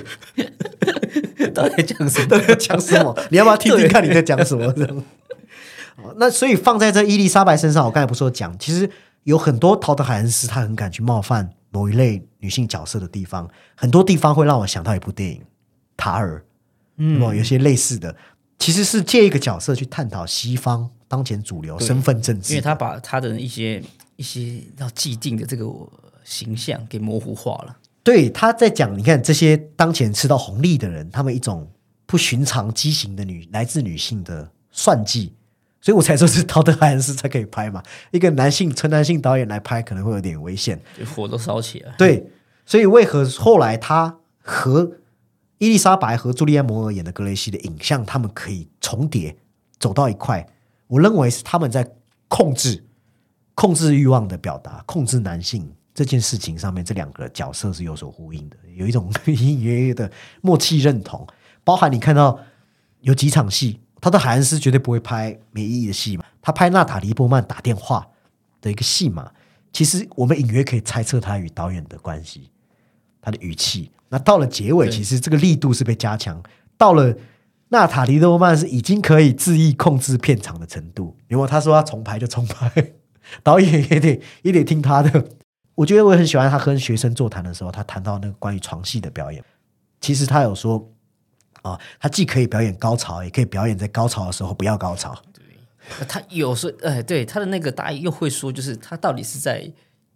[1.53, 2.27] 到底在讲什么？
[2.27, 3.17] 都在讲什么？
[3.31, 4.71] 你要不要听听看你在讲什么？
[4.73, 4.95] 这
[6.17, 8.89] 那所以放在这伊丽莎白身上，我刚才不是说讲，其实
[9.23, 15.37] 有很多陶德海恩斯他很敢去冒犯某一类女性角色的地方，很多地方会让我想到一部电影
[15.95, 16.39] 《塔尔》，
[16.97, 18.15] 嗯，有些类似的，
[18.57, 23.81] 其实是借一个角色去探讨西方当前主流身份政治因为，他把他的一些
[24.15, 25.65] 一些要既定的这个
[26.23, 27.77] 形象给模糊化了。
[28.03, 31.71] 对，他在讲，你看这些当前吃到红利的人，他们一种
[32.05, 35.33] 不寻常畸形的女来自女性的算计，
[35.79, 37.81] 所以我才说是陶德海恩斯才可以拍嘛。
[38.11, 41.93] 一个男性纯男性导演来拍可能会有点危险，就火都烧起来。
[41.97, 42.29] 对，
[42.65, 44.97] 所以为何后来他和
[45.59, 49.37] 伊丽莎白和朱莉安·摩尔演的格雷西的影像，他们可以重叠
[49.79, 50.45] 走到一块？
[50.87, 51.89] 我认为是他们在
[52.27, 52.83] 控制
[53.55, 60.09] 控制欲望的表达，控制男性这件事情上面，这两个角色是有所呼应的，有一种隐 隐约约的
[60.41, 61.25] 默契认同。
[61.63, 62.39] 包含你看到
[63.01, 68.07] 有几场戏，他的海恩斯绝对不会拍没意义的戏嘛，他拍娜塔莉波曼打电话
[68.61, 69.31] 的一个戏嘛，
[69.71, 72.49] 其实我们隐约可以猜测他与导演的关系，
[73.21, 73.91] 他的语气。
[74.09, 76.41] 那到了结尾，其实这个力度是被加强，
[76.77, 77.15] 到了。
[77.69, 82.71] 娜塔莉波曼是已经可以恣意控制片场的程度，因为他说他重拍就重拍，
[83.41, 85.29] 导演也得也得听他的。
[85.75, 89.43] 我觉得我很喜欢他跟学生座谈的时候，他谈到那个关于床戏的表演。
[89.99, 90.91] 其实他有说
[91.61, 95.17] 啊，他既可以表演高潮，也可以表演在高潮的时候不要高潮。
[95.33, 95.43] 对
[96.07, 99.71] 他有时候，哎，对他的那个大意又会说，就是他到底是在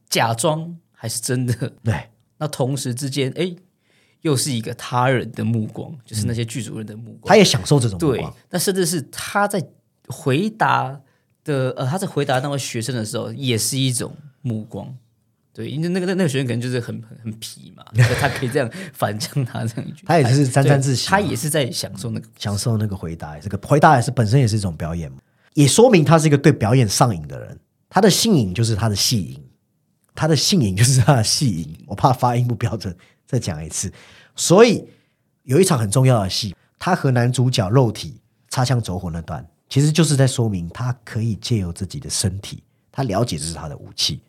[0.10, 1.54] 假装还是真的？
[1.84, 3.56] 对，那同时之间，哎，
[4.22, 7.30] 又是一个他人的目光，就是那些剧组人的目光。
[7.30, 9.66] 他也享受这种目对光。，那甚至是他在
[10.08, 11.02] 回答
[11.44, 14.96] 的，呃，他在回答那位学生的时候，也是一种目光。
[15.58, 17.84] 对，因为那个那那个学生可能就是很很很皮嘛，
[18.22, 25.18] 他可以这样 反将他这样一句，他也是沾沾自喜他也是在享受那个享受那个回答，这个回答也是本身也是一种表演嘛，
[25.56, 27.60] 也说明他是一个对表演上瘾的人。
[27.90, 29.44] 他的性瘾就是他的戏瘾，
[30.14, 33.92] 他的性瘾就是他的戏瘾，我怕发音不标准，再讲一次。
[34.36, 34.86] 所以
[35.44, 44.20] 有一场很重要的戏，他和男主角肉体擦枪走火那段，其实就是在说明他可以借由自己的身体，他了解这是他的武器，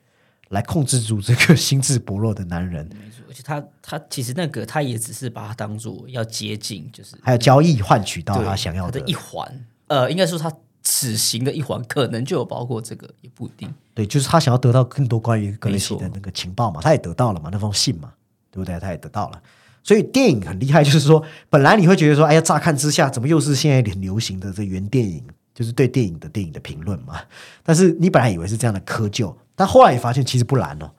[0.48, 13.72] 来控制住这个心智薄弱的男人，没错，而且他他其实那个他也只是把他当做要接近，就是还有交易换取到他想要的的一环，呃，应该说他此行的一环可能就有包括这个，也不一定。
[13.92, 18.12] 对，就是他想要得到更多关于格雷西的那个情报嘛，他也得到了嘛，那封信嘛，
[18.50, 18.78] 对不对？
[18.80, 19.42] 他也得到了。
[19.82, 25.22] 所以电影很厉害，就是说，本来你会觉得说，哎呀，乍看之下，怎么又是现在很流行的这原电影，
[25.54, 27.20] 就是对电影的电影的评论嘛？
[27.62, 30.92] 但是你本来以为是这样的窠臼，但后来也发现其实不难哦。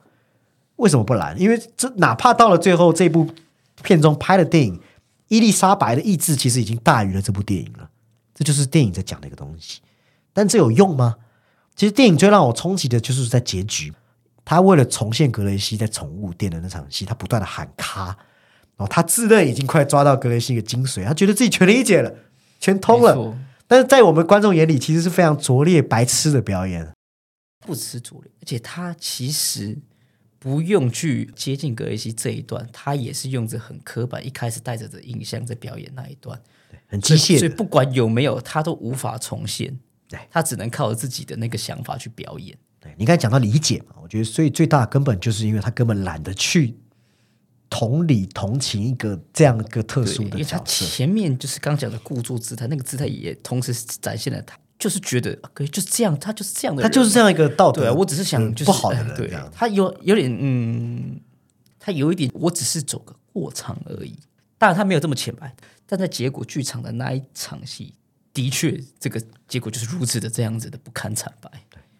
[0.75, 1.39] 为什么不难？
[1.39, 3.25] 因为这哪怕到了最后，这部
[3.81, 4.77] 片中拍的电影，
[5.29, 7.89] 伊丽莎白的意志其实已经大于了这部电影了。
[8.35, 9.79] 这就是电影在讲的一个东西。
[10.33, 11.15] 但这有用吗？
[11.73, 13.93] 其实电影最让我冲击的就是在结局，
[14.43, 18.07] 他为了重现格雷西在宠物店的那场戏，他不断的喊卡，
[18.75, 22.13] 然后他自认已经快抓到格雷西的精髓，他觉得自己全理解了，
[22.59, 23.33] 全通了。
[23.67, 26.91] 但是在我们观众眼里，其实是非常拙劣、白痴的表演。
[27.69, 29.77] 不吃主力，而且他其实
[30.39, 36.41] 不用去接近格雷西这一段，他也是用着很刻板，一开始带着的印象在表演那一段，
[36.87, 39.77] 很机械的，所以不管有没有，他都无法重现。
[40.07, 42.57] 对他只能靠自己的那个想法去表演。
[42.79, 46.75] 对你刚才讲到理解嘛，我觉得所以最大的根本就是因为他根本懒得去
[47.69, 50.85] 同理同情一个这样一个特对，殊的因为他角色。
[50.87, 61.19] 前面就是刚讲的故作姿态，那个姿态也同时展现了他就是觉得啊可以就是这样，他就是这样的人，他就是这样一个道德，对啊，我只是想就是不好的人，他有有点嗯，
[61.77, 64.17] 他有一点，我只是走个过场而已。
[64.57, 65.53] 当然他没有这么浅白，
[65.85, 67.93] 但在结果剧场的那一场戏，
[68.33, 71.51] 的确这个结果就是如此的这样子的不堪惨败。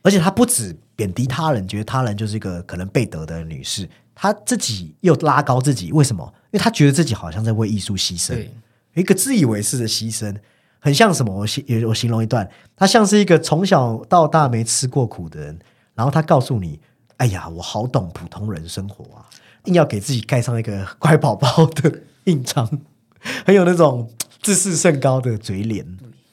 [0.01, 6.33] 而且他不止贬低他人，觉得他人就是一个可能被得的女士，他自己又拉高自己，为什么？
[6.51, 8.49] 因为他觉得自己好像在为艺术牺牲，对，
[8.95, 10.33] 一个自以为是的牺牲，
[10.79, 11.33] 很像什么？
[11.35, 15.59] 我形我形容一段，他像是一个从小到大没吃过苦的人，
[15.93, 16.79] 然后他告诉你
[17.17, 19.25] ：“哎呀，我好懂普通人生活啊！”
[19.65, 22.65] 硬要给自己盖上一个乖宝宝的印章，
[23.45, 24.09] 很有那种
[24.41, 25.85] 自视甚高的嘴脸。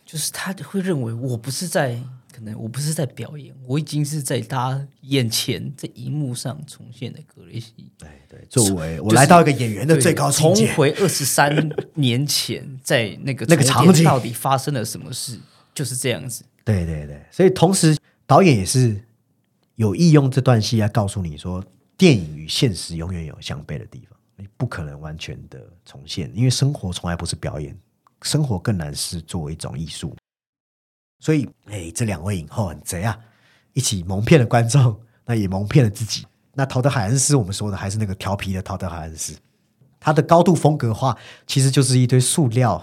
[0.05, 2.01] 就是他会认为我不是在，
[2.37, 7.73] 可能我不是在表演，我已经是在大家眼前，在荧幕上重现的格雷西。
[7.97, 15.41] 对对，作为我来到一个演员的最高境重，回二十三年前，在那个 那个场景到底发生了什么事？
[15.75, 16.45] 就是这样子。
[16.63, 17.97] 对对对，所以同时
[18.27, 19.03] 导演也是
[19.77, 21.65] 有意用这段戏来告诉你说，
[21.97, 27.75] 电影与现实永远有相悖的地方，你不可能完全的重现，因为生活从来不是表演，
[28.21, 30.15] 生活更难是作为一种艺术。
[31.27, 33.19] 所以，哎，这两位影后很贼啊，
[33.73, 36.25] 一起蒙骗了观众， 那也蒙骗了自己。
[36.53, 39.37] 那陶德海恩斯，我们说的还是那个调皮的陶德海恩斯，
[39.99, 42.81] 他的高度风格化其实就是一堆塑料。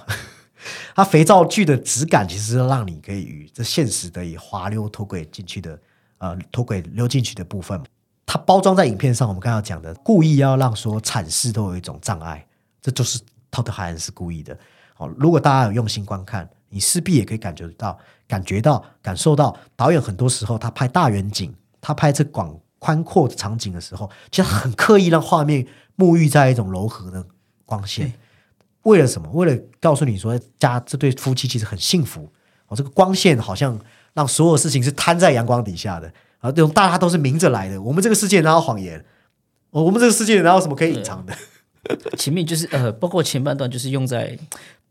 [0.94, 5.80] 它肥皂剧的质感其实是让你可以与这现实的以滑溜脱轨进去的，
[6.18, 7.82] 呃，脱轨溜进去的部分。
[8.26, 12.46] 它包装在影片上，我们刚刚讲的，故意要让说阐释都有一种障碍，
[12.82, 14.60] 这就是陶德海恩是故意的。
[14.96, 25.66] 好、如果大家有用心观看，你势必也可以感觉到、感觉到、感受到，导演很多时候他拍大远景，他拍这广宽阔的场景的时候，其实很刻意让画面
[25.98, 27.26] 沐浴在一种柔和的
[27.66, 28.14] 光线。
[28.84, 29.30] 为了什么？
[29.32, 32.30] 为了告诉你说，家这对夫妻其实很幸福。
[32.68, 33.80] 哦，这个光线好像
[34.14, 36.08] 让所有事情是摊在阳光底下的，
[36.40, 37.82] 啊，这种大家都是明着来的。
[37.82, 39.04] 我们这个世界哪有谎言？
[39.72, 41.34] 哦我们这个世界哪有什么可以隐藏的？
[42.18, 44.38] 前面就是呃，包括前半段就是用在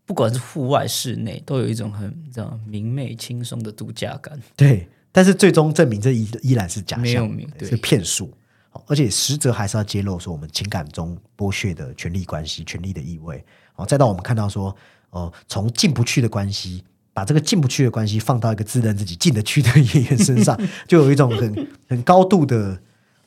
[0.05, 4.39] 不管是户外、室内，都有一种很这样明媚、轻松的度假感。
[4.55, 8.31] 对，但是最终证明这依依然是假没有象明，对是骗术。
[8.71, 13.45] 哦而且实则还是要揭露说我们情感中剥削的权力关系、权力的意味。
[13.75, 14.75] 哦，再到我们看到说，
[15.11, 22.75] 呃、从进不去的关系，把这个进不去的关系放到一个自认自己进得去的演员身上， 就有一种很很高度的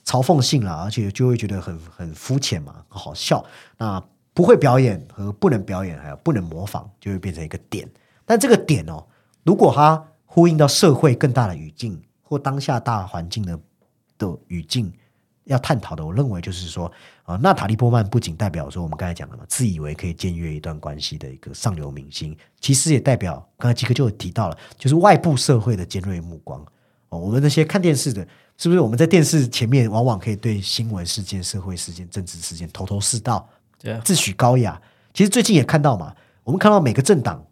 [0.04, 3.44] 嘲讽性了，而且就会觉得很很肤浅嘛，好笑。
[3.78, 4.02] 那
[4.36, 7.88] 不会表演和不能表演，还有不能模仿，就会变成一个点。
[8.26, 9.02] 但这个点哦，
[9.44, 13.58] 如果它呼应到社会更大的语境或当下大环境的
[14.18, 14.92] 的语境，
[15.44, 26.62] 要探讨的，我认为就是说，啊、娜塔莉波曼不仅代表说我们刚才讲的嘛，自以为可以僭越一段关系的一个上流明星，其实也代表刚才基哥就有提到了，就是外部社会的尖锐目光。
[27.08, 28.20] 哦，我们那些看电视的，
[28.58, 33.48] 是不是我们在电视前面往往可以对新闻事件、社会事件、政治事件头头是道，
[34.04, 34.80] 自诩高雅。
[35.12, 37.46] 其实最近也看到嘛，我们看到每个政党，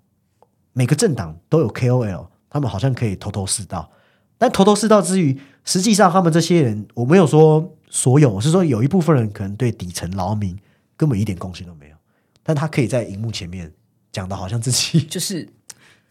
[0.72, 3.90] 每个政党都有 KOL，他们好像可以头头是道。
[4.36, 10.58] 但头头是道之余，实际上他们这些人，我没有说所有，我是说有一部分人可能对底层劳民
[10.96, 11.96] 根本一点贡献都没有，
[12.42, 13.72] 但他可以在荧幕前面
[14.12, 15.48] 讲的好像自己 就是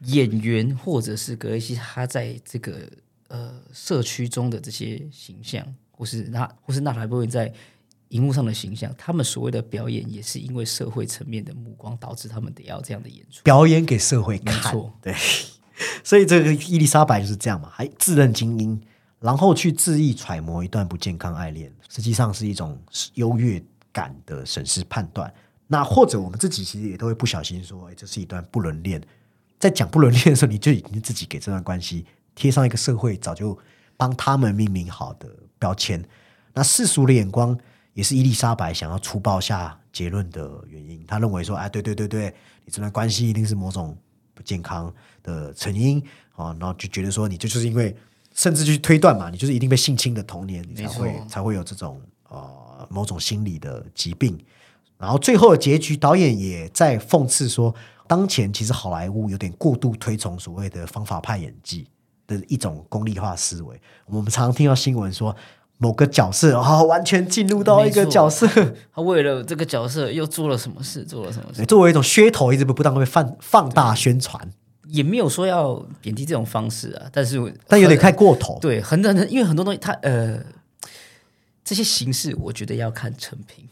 [0.05, 2.89] 演员或者是格雷西，他在这个
[3.27, 7.53] 呃社区中的这些形象，或是那或是纳塔波文在
[8.13, 13.41] 荧幕上的形象，他们所谓的表演，也是因为社会层面的目光导致他们得要这样的演出。
[13.43, 15.13] 表演给社会没看错，对，
[16.03, 18.79] 所以这个伊丽莎白就是这样嘛，还自认精英，
[19.19, 22.79] 然后去恣意揣摩一段不健康爱恋，实际上是一种
[23.15, 25.33] 优越感的审视判断。
[25.65, 29.01] 那或者我们自己其实也都会不小心说，哎，这是一段不伦恋。
[29.57, 33.57] 在讲不伦恋的时候，你就已经自己给这段关系贴上一个社会早就
[33.97, 36.03] 帮他们命名好的标签。
[36.53, 37.57] 那世俗的眼光
[37.93, 41.03] 也是伊丽莎白想要粗暴下结论的原因。
[41.07, 42.33] 他认为说，哎，对对对对，
[42.65, 43.97] 你这段关系一定是某种
[44.33, 46.03] 不健康的成因
[46.35, 47.95] 啊，然后就觉得说，你这就是因为，
[48.33, 54.37] 甚至去推断嘛，你就是一定被性侵的童年，你才会才会有这种呃某种心理的疾病。
[54.97, 57.73] 然后最后的结局，导演也在讽刺说，
[58.07, 61.85] 当前其实好莱坞有点过度推崇所谓的方法派演技
[62.25, 63.79] 的一种功利化思维。
[64.05, 65.35] 我们常常听到新闻说，
[65.83, 68.47] 某个角色啊、完全进入到一个角色，
[68.95, 74.49] 他为了这个角色又做了什么事，做了什么事，作为一种噱头，一直不不当被放放大宣传，
[74.87, 78.57] 也没有说要贬低这种方式啊，但是但有点太过头。
[78.61, 80.39] 对，很多人因为很多东西，它呃
[81.65, 83.67] 这些形式，我觉得要看成品，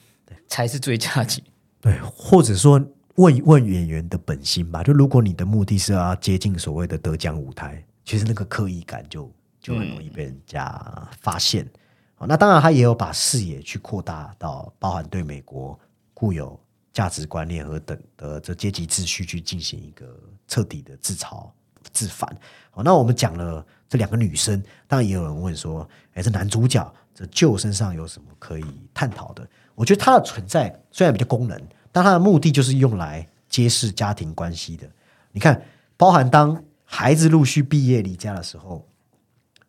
[0.50, 1.42] 才是最佳解。
[1.80, 2.82] 对，或者说
[3.16, 4.84] 问一问演员的本心吧。
[4.84, 11.66] 就如果你的目的是要接近所谓的得奖舞台，其实那个刻意感就就很容易被人家发现。
[11.66, 11.81] 好，
[12.28, 15.80] 那当然他也有把视野去扩大到包含对美国
[16.14, 16.60] 固有
[16.94, 20.06] 价值观念和等的这阶级秩序去进行一个
[20.48, 21.50] 彻底的自嘲
[21.92, 22.30] 自反。
[22.70, 29.48] 好，那我们讲了这两个女生，当然也有人问说，哎，这男主角这旧身上有什么可以探讨的？
[29.74, 31.60] 我觉得他的存在虽然比较功能，
[31.92, 34.88] 但他的目的就是用来揭示家庭关系的。
[35.32, 35.60] 你看，
[35.98, 38.86] 包含当孩子陆续毕业离家的时候，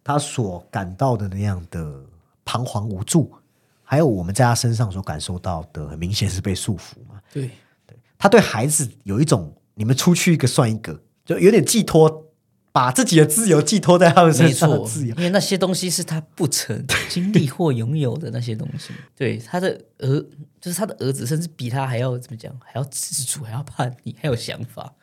[0.04, 2.04] 他所感到的那样的
[2.44, 3.33] 彷徨无助，
[3.83, 7.20] 还有我们在他身上所感受到的，很明显是被束缚嘛。
[7.33, 7.50] 对，
[8.18, 12.26] 他对孩子有一种你们出去一个算一个，就有点寄托，
[12.72, 15.14] 把自己的自由寄托在他们身上的自由，。
[15.16, 18.92] 因为那些东西是他不曾经历或拥有的那些东西。
[19.14, 20.20] 对，他的儿
[20.61, 24.94] 就是他的儿子，甚至比他还要怎么讲，还要自主，还要叛逆，还有想法。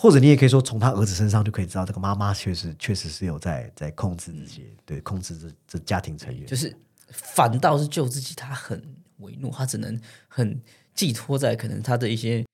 [0.00, 6.46] 或者你也可以说，从他儿子身上就可以知道，这个妈妈确实确实是有在在控制自己，对控制这这家庭成员。
[6.46, 6.72] 就是
[7.10, 8.80] 反倒是救自己，他很
[9.16, 10.62] 为怒，他只能很
[10.94, 12.44] 寄托在可能他的一些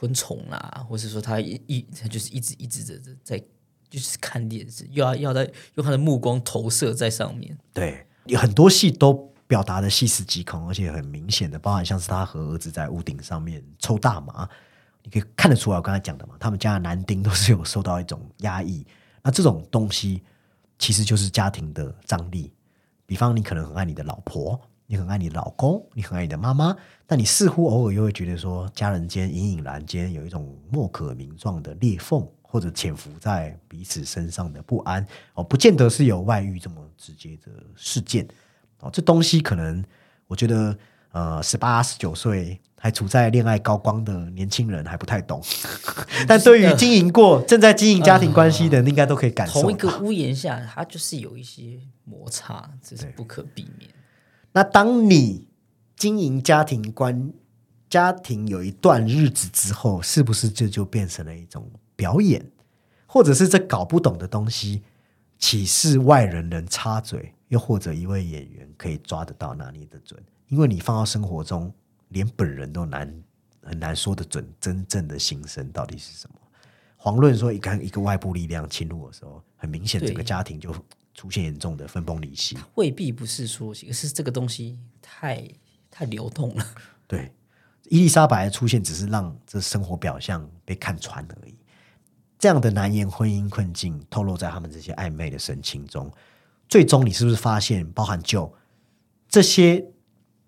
[0.00, 3.38] 昆虫啦，或是说他一一他就是一直一直的在
[3.88, 7.56] 就是看电视，又要要在用他的目光投射在上面。
[7.72, 9.14] 对，有很多戏都
[9.46, 14.48] 表达的细思极恐，而且很明显的，包含像是他和儿子在屋顶上面抽大麻，
[15.10, 18.86] 你可以看得出来，我刚才讲的嘛，他们家的男丁都是有受到一种压抑。
[19.22, 20.22] 那这种东西
[20.78, 22.52] 其实就是家庭的张力。
[23.06, 38.28] 比方，你可能很爱你的老婆，你很爱你的老公，你很爱你的妈妈，但你似乎偶尔又会觉得说，家人间隐隐然间有一种莫可名状的裂缝，或者潜伏在彼此身上的不安哦，不见得是有外遇这么直接的事件
[38.80, 38.90] 哦。
[38.92, 39.82] 这东西可能
[40.26, 40.78] 我觉得，
[41.18, 45.42] 呃，十八、十九岁还处在恋爱高光的年轻人还不太懂，
[46.28, 49.62] 但对于经营过、正在经营家庭关系的人，应该都可以感受到。
[49.62, 53.90] 同一个屋檐下，它就是有一些摩擦，这是不可避免。
[54.52, 55.48] 那当你
[55.96, 57.32] 经营家庭关
[57.90, 62.48] 家庭有一段日子之后，是不是这就变成了一种表演，
[63.06, 64.84] 或者是这搞不懂的东西，
[65.36, 70.22] 岂是外人能插嘴，又或者一位演员可以抓得到、拿捏的准？
[70.48, 71.72] 因为你放到生活中，
[72.08, 73.22] 连本人都难
[73.62, 76.36] 很难说得准真正的心声到底是什么。
[77.00, 80.74] 遑论说一看一个外部力量侵入的时候，很明显对整个家庭就
[81.14, 82.58] 出现严重的分崩离析。
[82.74, 85.48] 未必不是说，而是这个东西太
[85.90, 86.66] 太流动了。
[87.06, 87.32] 对，
[87.84, 91.54] 伊丽莎白的出现只是让这生活表象被看穿而已。
[92.38, 96.10] 这样的难言婚姻困境透露在他们这些暧昧的神情中，
[96.68, 98.52] 最终你是不是发现，包含就
[99.28, 99.84] 这些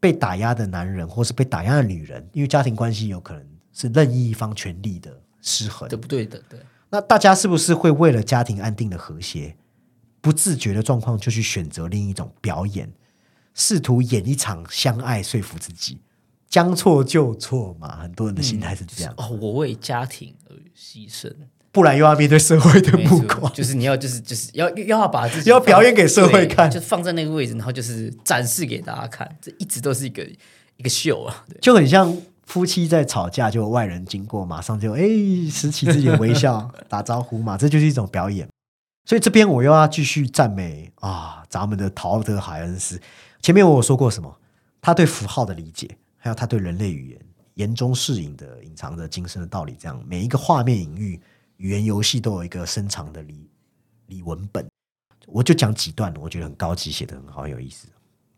[0.00, 6.42] 被打压的男人，或是被打压的女人，因为家庭关系有可能是任意一方权力的失衡，对不对的？
[6.48, 9.54] 对，那大家是不是会为了家庭安定的和谐，
[10.20, 12.90] 不自觉的状况就去选择另一种表演，
[13.54, 16.00] 试图演一场相爱，说服自己，
[16.48, 17.98] 将错就错嘛？
[17.98, 19.14] 很多人的心态是这样。
[19.18, 21.30] 哦，我为家庭而牺牲，
[21.72, 23.52] 不然又要面对社会的目光。
[23.52, 30.22] 就是你要就是就是要又要把自己要表演给社会看就放在那个位置，然后就是展示给大家看，这一直都是一个
[30.76, 31.44] 一个秀啊。
[31.60, 35.02] 就很像夫妻在吵架，就有外人经过，马上就哎
[35.50, 38.48] 拾起自己的微笑，打招呼嘛，这就是一种表演。
[39.08, 43.00] 所以这边我又要继续赞美啊，咱们的陶德海恩斯。
[43.40, 44.36] 前面我有说过什么？
[44.82, 47.20] 他对符号的理解，还有他对人类语言
[47.54, 51.20] 言中适隐的隐藏着精深的道理，这样每一个画面隐喻、
[51.60, 53.50] 语言游戏都有一个深藏的理
[54.06, 54.66] 理文本。
[55.26, 57.86] 我就讲几段，我觉得很高级，写的很好，很有意思。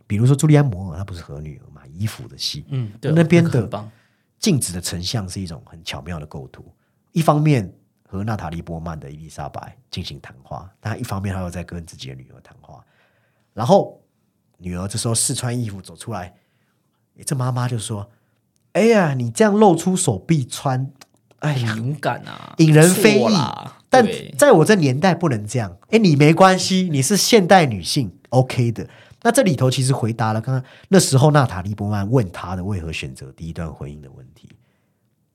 [0.09, 3.89] 比如说朱利安·摩尔，她不是和女儿嘛，衣服的戏，嗯，对，那边的
[4.41, 6.65] 镜子的成像是一种很巧妙的构图。
[7.13, 7.73] 一方面
[8.09, 12.85] 和娜塔莉波曼的伊丽莎白进行谈话，但一方面他又在跟自己的女儿谈话。
[13.55, 14.03] 然后
[14.59, 16.35] 女儿这时候试穿衣服走出来，
[17.17, 18.11] 诶这妈妈就说
[18.73, 20.93] ：“哎呀，你这样露出手臂穿，
[21.43, 23.37] 哎呀，很勇敢啊，引人非议。
[23.91, 24.07] 但
[24.39, 25.77] 在我这年代不能这样。
[25.91, 28.89] 哎，你没关系，你是现代女性，OK 的。
[29.23, 34.49] 那这里头其实回答了刚刚那时候娜塔莉波曼问他的为何选择第一段婚姻的问题，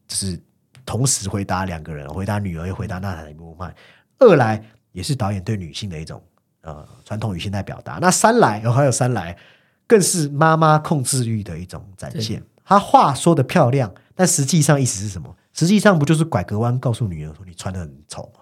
[0.08, 0.40] 就是
[0.86, 3.74] 同时回答两个人，回答女儿又回答娜塔莉波曼。
[4.20, 6.22] 二来也是导演对女性的一种
[6.62, 8.00] 呃传统与现代表达。
[8.02, 9.38] 那三来，哦、还有三来，
[9.86, 12.42] 更是妈妈控制欲的一种展现。
[12.66, 15.36] 她话说的漂亮，但实际上意思是什么？
[15.58, 18.42] 实际上不就是拐个弯告诉女儿说你穿的很丑吗？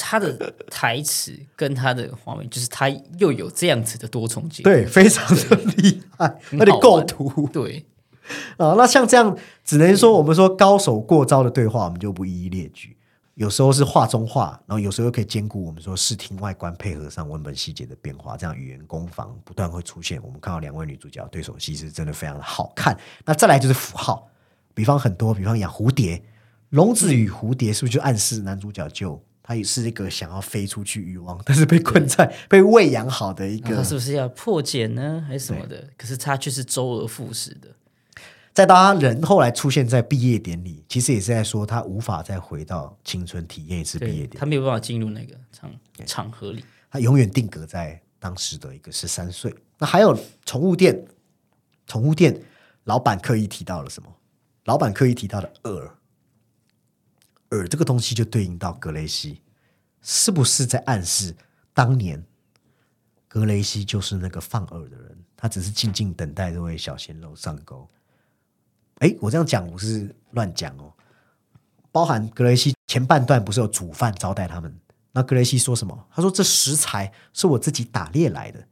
[0.00, 2.88] 他的台词跟他的画面，就是他
[3.18, 7.86] 又有这样子的多重结构，对，非常的厉害，很而且构图对，
[8.58, 8.74] 啊。
[8.76, 12.96] 那像这样，只能说我们说高手过招的对话，我们就不一一列举。
[13.32, 20.18] 有时候是画中画，然后有时候又可以兼顾我们说视听外观配合上文本细节的变化，这样语言攻防不断会出现。
[20.22, 22.98] 我们看到两位女主角对手戏是真的非常的好看。
[23.24, 24.26] 那再来就是符号，
[24.76, 26.22] 比方很多，比方养蝴蝶，
[26.68, 35.88] 笼子与蝴蝶是不是就暗示男主角就他也是一个想要飞出去欲望， 但是被困在被喂养好的一个他是不是要破茧呢，还是什么的？
[35.96, 37.70] 可是他却是周而复始的，
[38.52, 45.70] 再到他人后来出现在毕业典礼，其实也是在说他无法再回到青春体验一次毕业典礼，他没有办法进入那个场
[46.04, 46.62] 场合里。
[46.90, 49.54] 他永远定格在当时的一个十三岁。
[49.78, 51.02] 那还有宠物店，
[51.86, 52.38] 宠物店
[52.84, 54.08] 老板刻意提到了什么？
[54.66, 55.90] 老板刻意提到的饵，
[57.50, 59.40] 饵这个东西就对应到格雷西，
[60.02, 61.34] 是不是在暗示
[61.72, 62.24] 当年
[63.28, 65.16] 格雷西就是那个放饵的人？
[65.36, 67.88] 他只是静静等待这位小鲜肉上钩。
[68.98, 70.92] 哎，我这样讲不是乱讲哦，
[71.92, 74.76] 包含格雷西前半段不是有煮饭招待他们？
[75.12, 76.08] 那格雷西说什么？
[76.10, 78.66] 他说这食材是我自己打猎来的。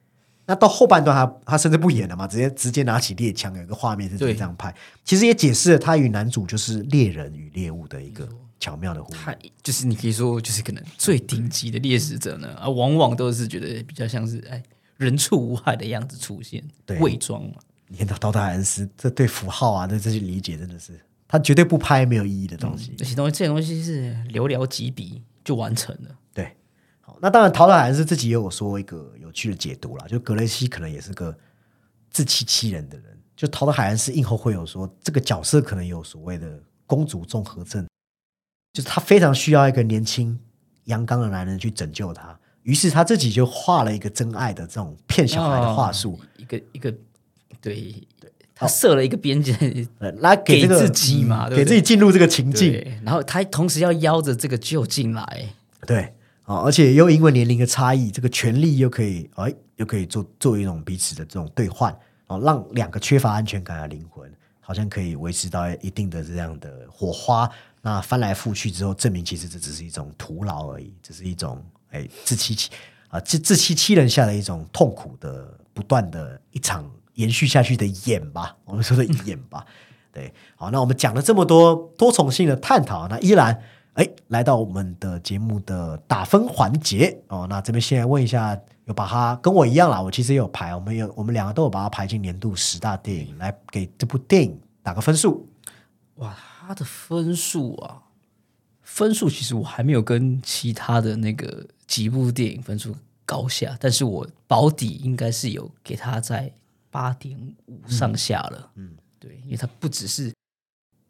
[0.47, 4.75] 那到后半段他，他甚至不演了嘛，直接直接拿起猎枪，有一个画面是这对样拍，
[5.05, 8.29] 其实也解释了他与男主就是猎人与猎物的一个
[8.61, 9.21] 巧妙的互动。
[9.25, 14.63] 他就是你可以说，就是可能最顶级的猎食者呢，啊，往往都是觉得比较像是哎
[14.99, 17.55] 人畜无害的样子出现，对伪装嘛。
[17.89, 22.93] 你看到刀塔恩斯，这对符号啊，对这些理解真的是，他绝对不拍没有意义的东西。
[22.99, 26.11] 这些东西，这些东西是寥寥几笔就完成了。
[27.21, 31.37] 那当然，陶塔恩斯自己也有说一个有趣的解读啦，就格雷西可能也是个
[32.11, 33.07] 自欺欺人的人。
[33.37, 37.85] 就陶德海恩斯映后会有说，这个角色可能有所谓的公主综合症，
[38.73, 40.39] 就是他非常需要一个年轻
[40.85, 46.93] 阳刚的男人去拯救他，于是他自己就画了一个真爱的这种骗小孩的话术，哦一个一个
[47.61, 47.75] 对
[48.21, 49.53] 对，他设了一个边界，
[49.99, 55.49] 呃来给这个给自己嘛嗯对对给自己进入这个情境，然后他同时要邀着这个救进来，
[55.85, 56.15] 对
[56.45, 61.95] 啊，而且又因为年龄的差异，这个权利又可以哎，又可以做做一种彼此的这种兑换，
[62.27, 64.31] 哦，让两个缺乏安全感的灵魂
[64.61, 67.51] 好像可以维持到一定的这样的火花。
[67.81, 72.71] 那翻来覆去之后，证明其实这只是一种徒劳而已，只是一种哎自欺欺
[73.09, 79.65] 啊自自欺欺人下的一种痛苦的不断的一场延续下去的演吧， 我们说的演吧。
[80.13, 83.63] 对，好，那我们讲了这么多多重性的探讨，那依然
[83.95, 87.47] 哎来到我们的节目的打分环节哦。
[87.49, 95.49] 那这边先来问一下，有把它跟我一样啦，我其实也有排，我们有我们两个都有把它排进年度十大电影，来给这部电影打个分数。
[96.17, 98.03] 哇，它的分数啊，
[98.83, 106.53] 分数其实我还没有跟其他的那个几部电影分数高下，但是我保底应该是有给它在
[106.91, 107.37] 八点
[107.67, 108.71] 五上下了。
[108.75, 110.33] 嗯，对，因为它不只是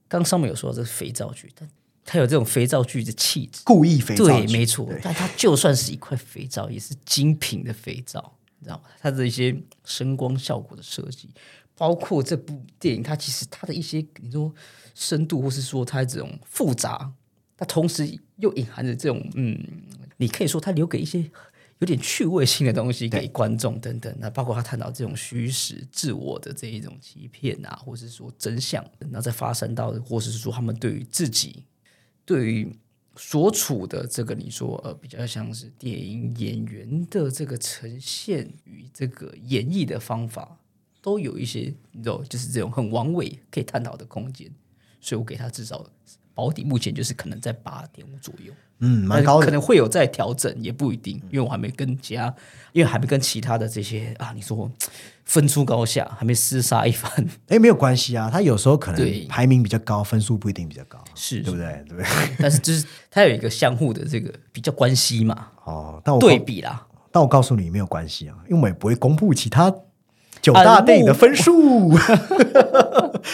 [0.09, 1.69] 刚上面有说到这是肥皂剧，但
[2.05, 3.63] 它有这种肥皂剧的气质。
[3.65, 4.89] 故意肥皂对，没错。
[5.03, 8.85] 但它就算是一块肥皂，也是精品的肥皂，你知道吗？
[9.01, 11.31] 它的一些声光效果的设计，
[11.77, 14.55] 包括这部电影，它其实它的一些你说
[14.95, 17.13] 深度，或是说它这种复杂
[17.57, 19.59] 它同时又隐含着这种嗯，
[20.17, 21.25] 你可以说它留给一些
[21.79, 24.15] 有点趣味性的东西给观众等等。
[24.19, 31.65] 那包括他探讨这种虚实、自我的这一种欺骗啊，或是说真相，然后再发生到，或者是说他们对于自己
[32.25, 32.77] 对于。
[33.17, 40.59] 所处的这个，你说呃，比较像是电影演员的这个呈现与这个演绎的方法，
[41.01, 44.51] 都有一些你知道，就是这种很完美可以探讨的空间，
[45.01, 45.89] 所以我给他至少
[46.35, 48.53] 保底，目前就是可能在八点五左右。
[48.81, 52.35] 嗯，蛮高的，可能会有在调整，也不一定，因为我还没跟其他，
[52.73, 54.69] 因为还没跟其他的这些啊，你说
[55.25, 57.11] 分出高下，还没厮杀一番。
[57.49, 61.85] 哎，没有关系啊，他有时候可能排名比较高，分数不一定比较高，是对不对？
[61.89, 62.07] 对不对？
[62.39, 65.49] 但是就是他有一个相互的这个比较关系嘛。
[65.65, 69.75] 哦，但我对比啦，但我告诉你没有关系啊，因为我们也不会公布其他。
[70.45, 71.89] 九大电影的分数，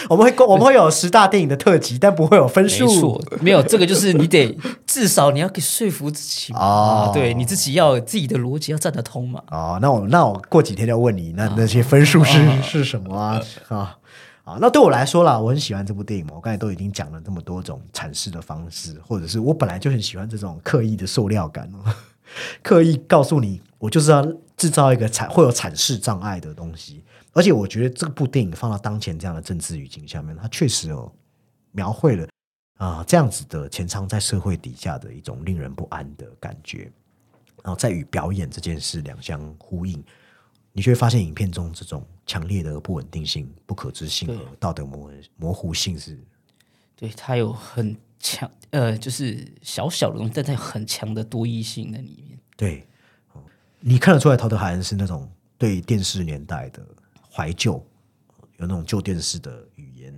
[0.07, 3.21] 我们会我们会有十大电影的特辑，但不会有分数。
[3.31, 4.57] 没，没有这个就是你得
[4.87, 9.41] 至少你要给说服自己啊，对你自己要自己的逻辑要站得通嘛。
[9.51, 13.41] 哦，那我那我过几天要问你，那那些分数是是什么啊？
[13.67, 13.97] 啊
[14.45, 16.31] 啊，那对我来说啦，我很喜欢这部电影嘛。
[16.35, 21.93] 我刚才都已经讲了这么多种阐释的方式，或者是我本来就很喜欢这种刻意的塑料感哦，
[22.61, 23.61] 刻意告诉你。
[23.81, 24.23] 我就是要
[24.55, 27.03] 制造一个产会有阐释障碍的东西，
[27.33, 31.11] 而且我觉得这部电影放到当前这样的政治语境下面，它确实有
[31.71, 32.27] 描绘了
[32.77, 36.91] 啊这样子的前仓在社会底下的一种令人不安的感觉，
[37.63, 40.03] 然后再与表演这件事两相呼应，
[40.71, 46.23] 你就会发现影片中这种强烈的不稳定性、不可知性和道德模模糊性是，
[46.95, 52.87] 对它有很强呃，就是小小的东西，但它有很强的多义性在里面，对。
[53.83, 56.85] 你看得出来，陶德海恩是那种对电视年代的
[57.31, 57.83] 怀旧，
[58.57, 60.13] 有那种旧电视的语言。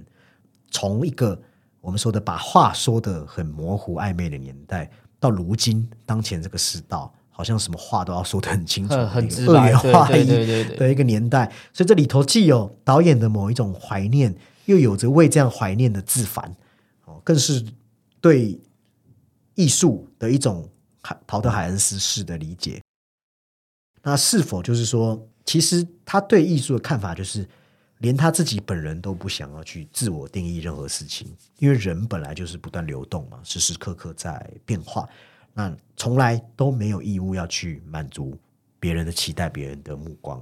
[0.69, 1.41] 从一个
[1.79, 9.71] 我们说的把话说的很模糊暧昧的年代，到如今当前这个世道，好像什么话都要说的很清楚，很直白，
[10.09, 11.49] 对对对的一个年代。
[11.71, 14.35] 所以这里头既有导演的某一种怀念，
[14.65, 16.53] 又有着为这样怀念的自烦，
[17.05, 17.65] 哦，更是
[18.23, 18.57] 对
[19.53, 20.69] 艺术的一种
[21.01, 22.81] 海陶德海恩斯式的理解。
[24.01, 27.45] 那是否就是说，其实他对艺术的看法就是，
[27.97, 35.05] 连他自己本人都不想要去自我定义任何事情，因为人本来就是不断流动嘛，时时刻刻在变化，
[35.53, 38.39] 那从来都没有义务要去满足
[38.79, 40.41] 别人的期待、别人的目光。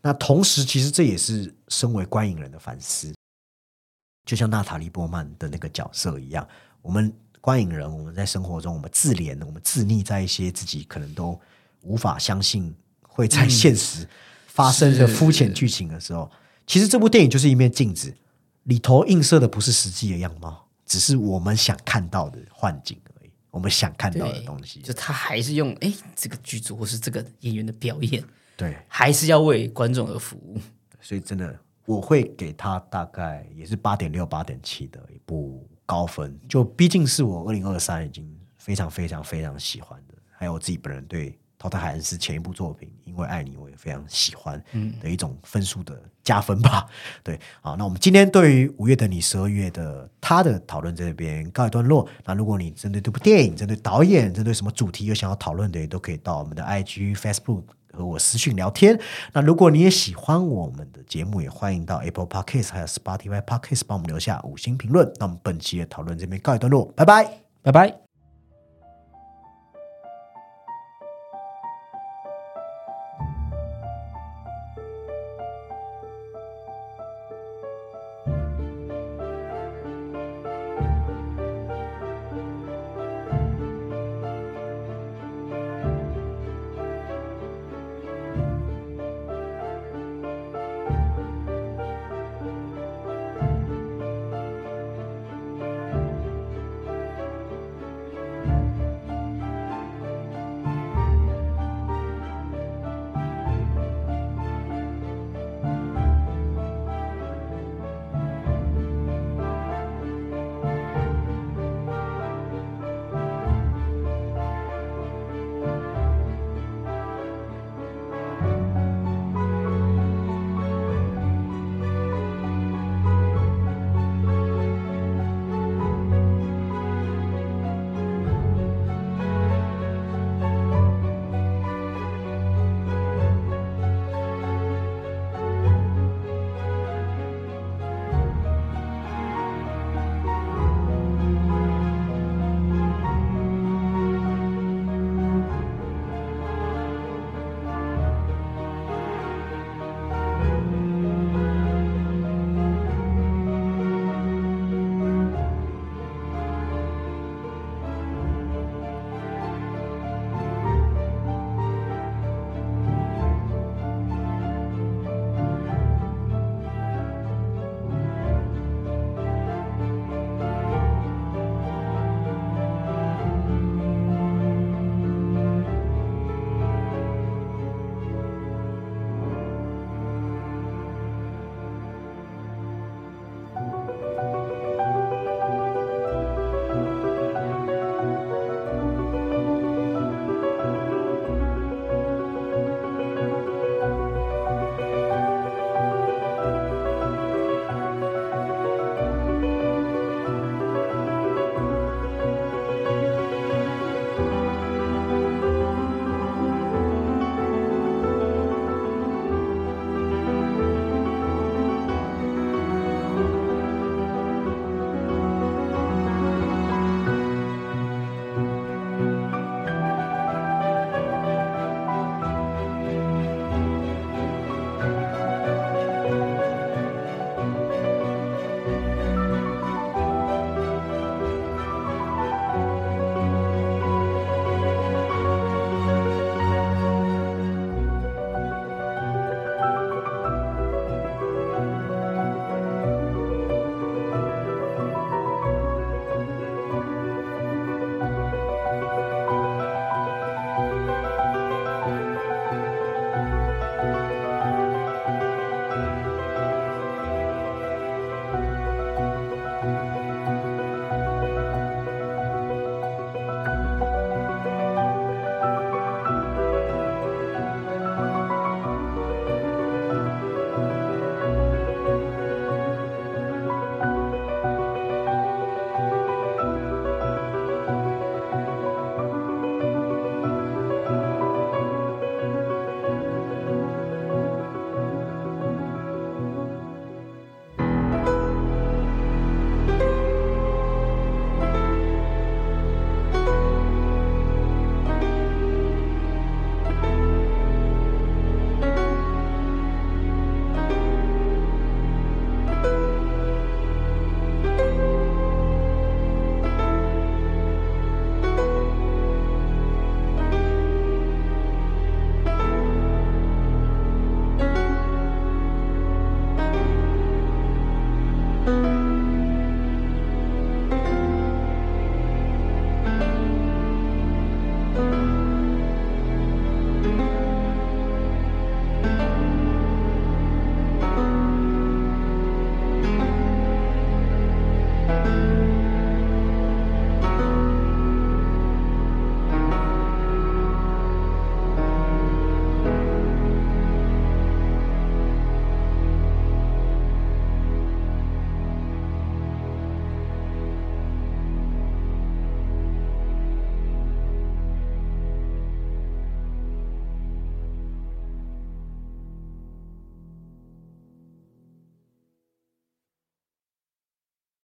[0.00, 3.12] 那同时，其实这也是身为观影人的反思，
[4.24, 6.46] 就像娜塔莉波曼的那个角色一样，
[6.82, 11.40] 我们观影人，我们在生活中，我们自怜，我们自溺在一些自己可能都。
[11.86, 14.08] 无法相信会在现实
[14.46, 16.30] 发生的肤浅剧情的时候，
[16.66, 18.10] 其实这部电影就是一面镜子，
[18.62, 23.30] 里头映射的不是实际的样貌，只是我们想看到的幻境而已。
[23.50, 28.24] 我们想看到的东西，就他还是用哎这个剧组或是这个演员的表演，
[28.56, 30.58] 对，还是要为观众而服务。
[31.02, 31.54] 所以真的，
[31.86, 36.38] 我会给他大概也是八点六、八点七的一部高分。
[36.48, 41.38] 就毕竟是我二零二三已经非常非常非常喜欢的，还有我自己本人对。
[41.56, 44.62] 陶德海恩斯前一部作品，因为爱你，我也非常喜欢
[45.00, 46.86] 的一种分数的加分吧。
[47.24, 52.06] 对，好，那我们今天对于五月的你，十二月的他的讨论这边告一段落。
[52.26, 57.62] 那如果你针对这部电影、针对导演、针对什么主题有想要讨论的，也都可以到我们的 IG、Facebook
[57.94, 58.98] 和我私讯聊天。
[59.32, 65.10] 那如果你也喜欢我们的节目，也欢迎到 Apple Podcast 还有 Spotify Podcast 帮我们留下五星评论。
[65.18, 68.03] 那我们本期的讨论这边告一段落，拜拜，拜拜。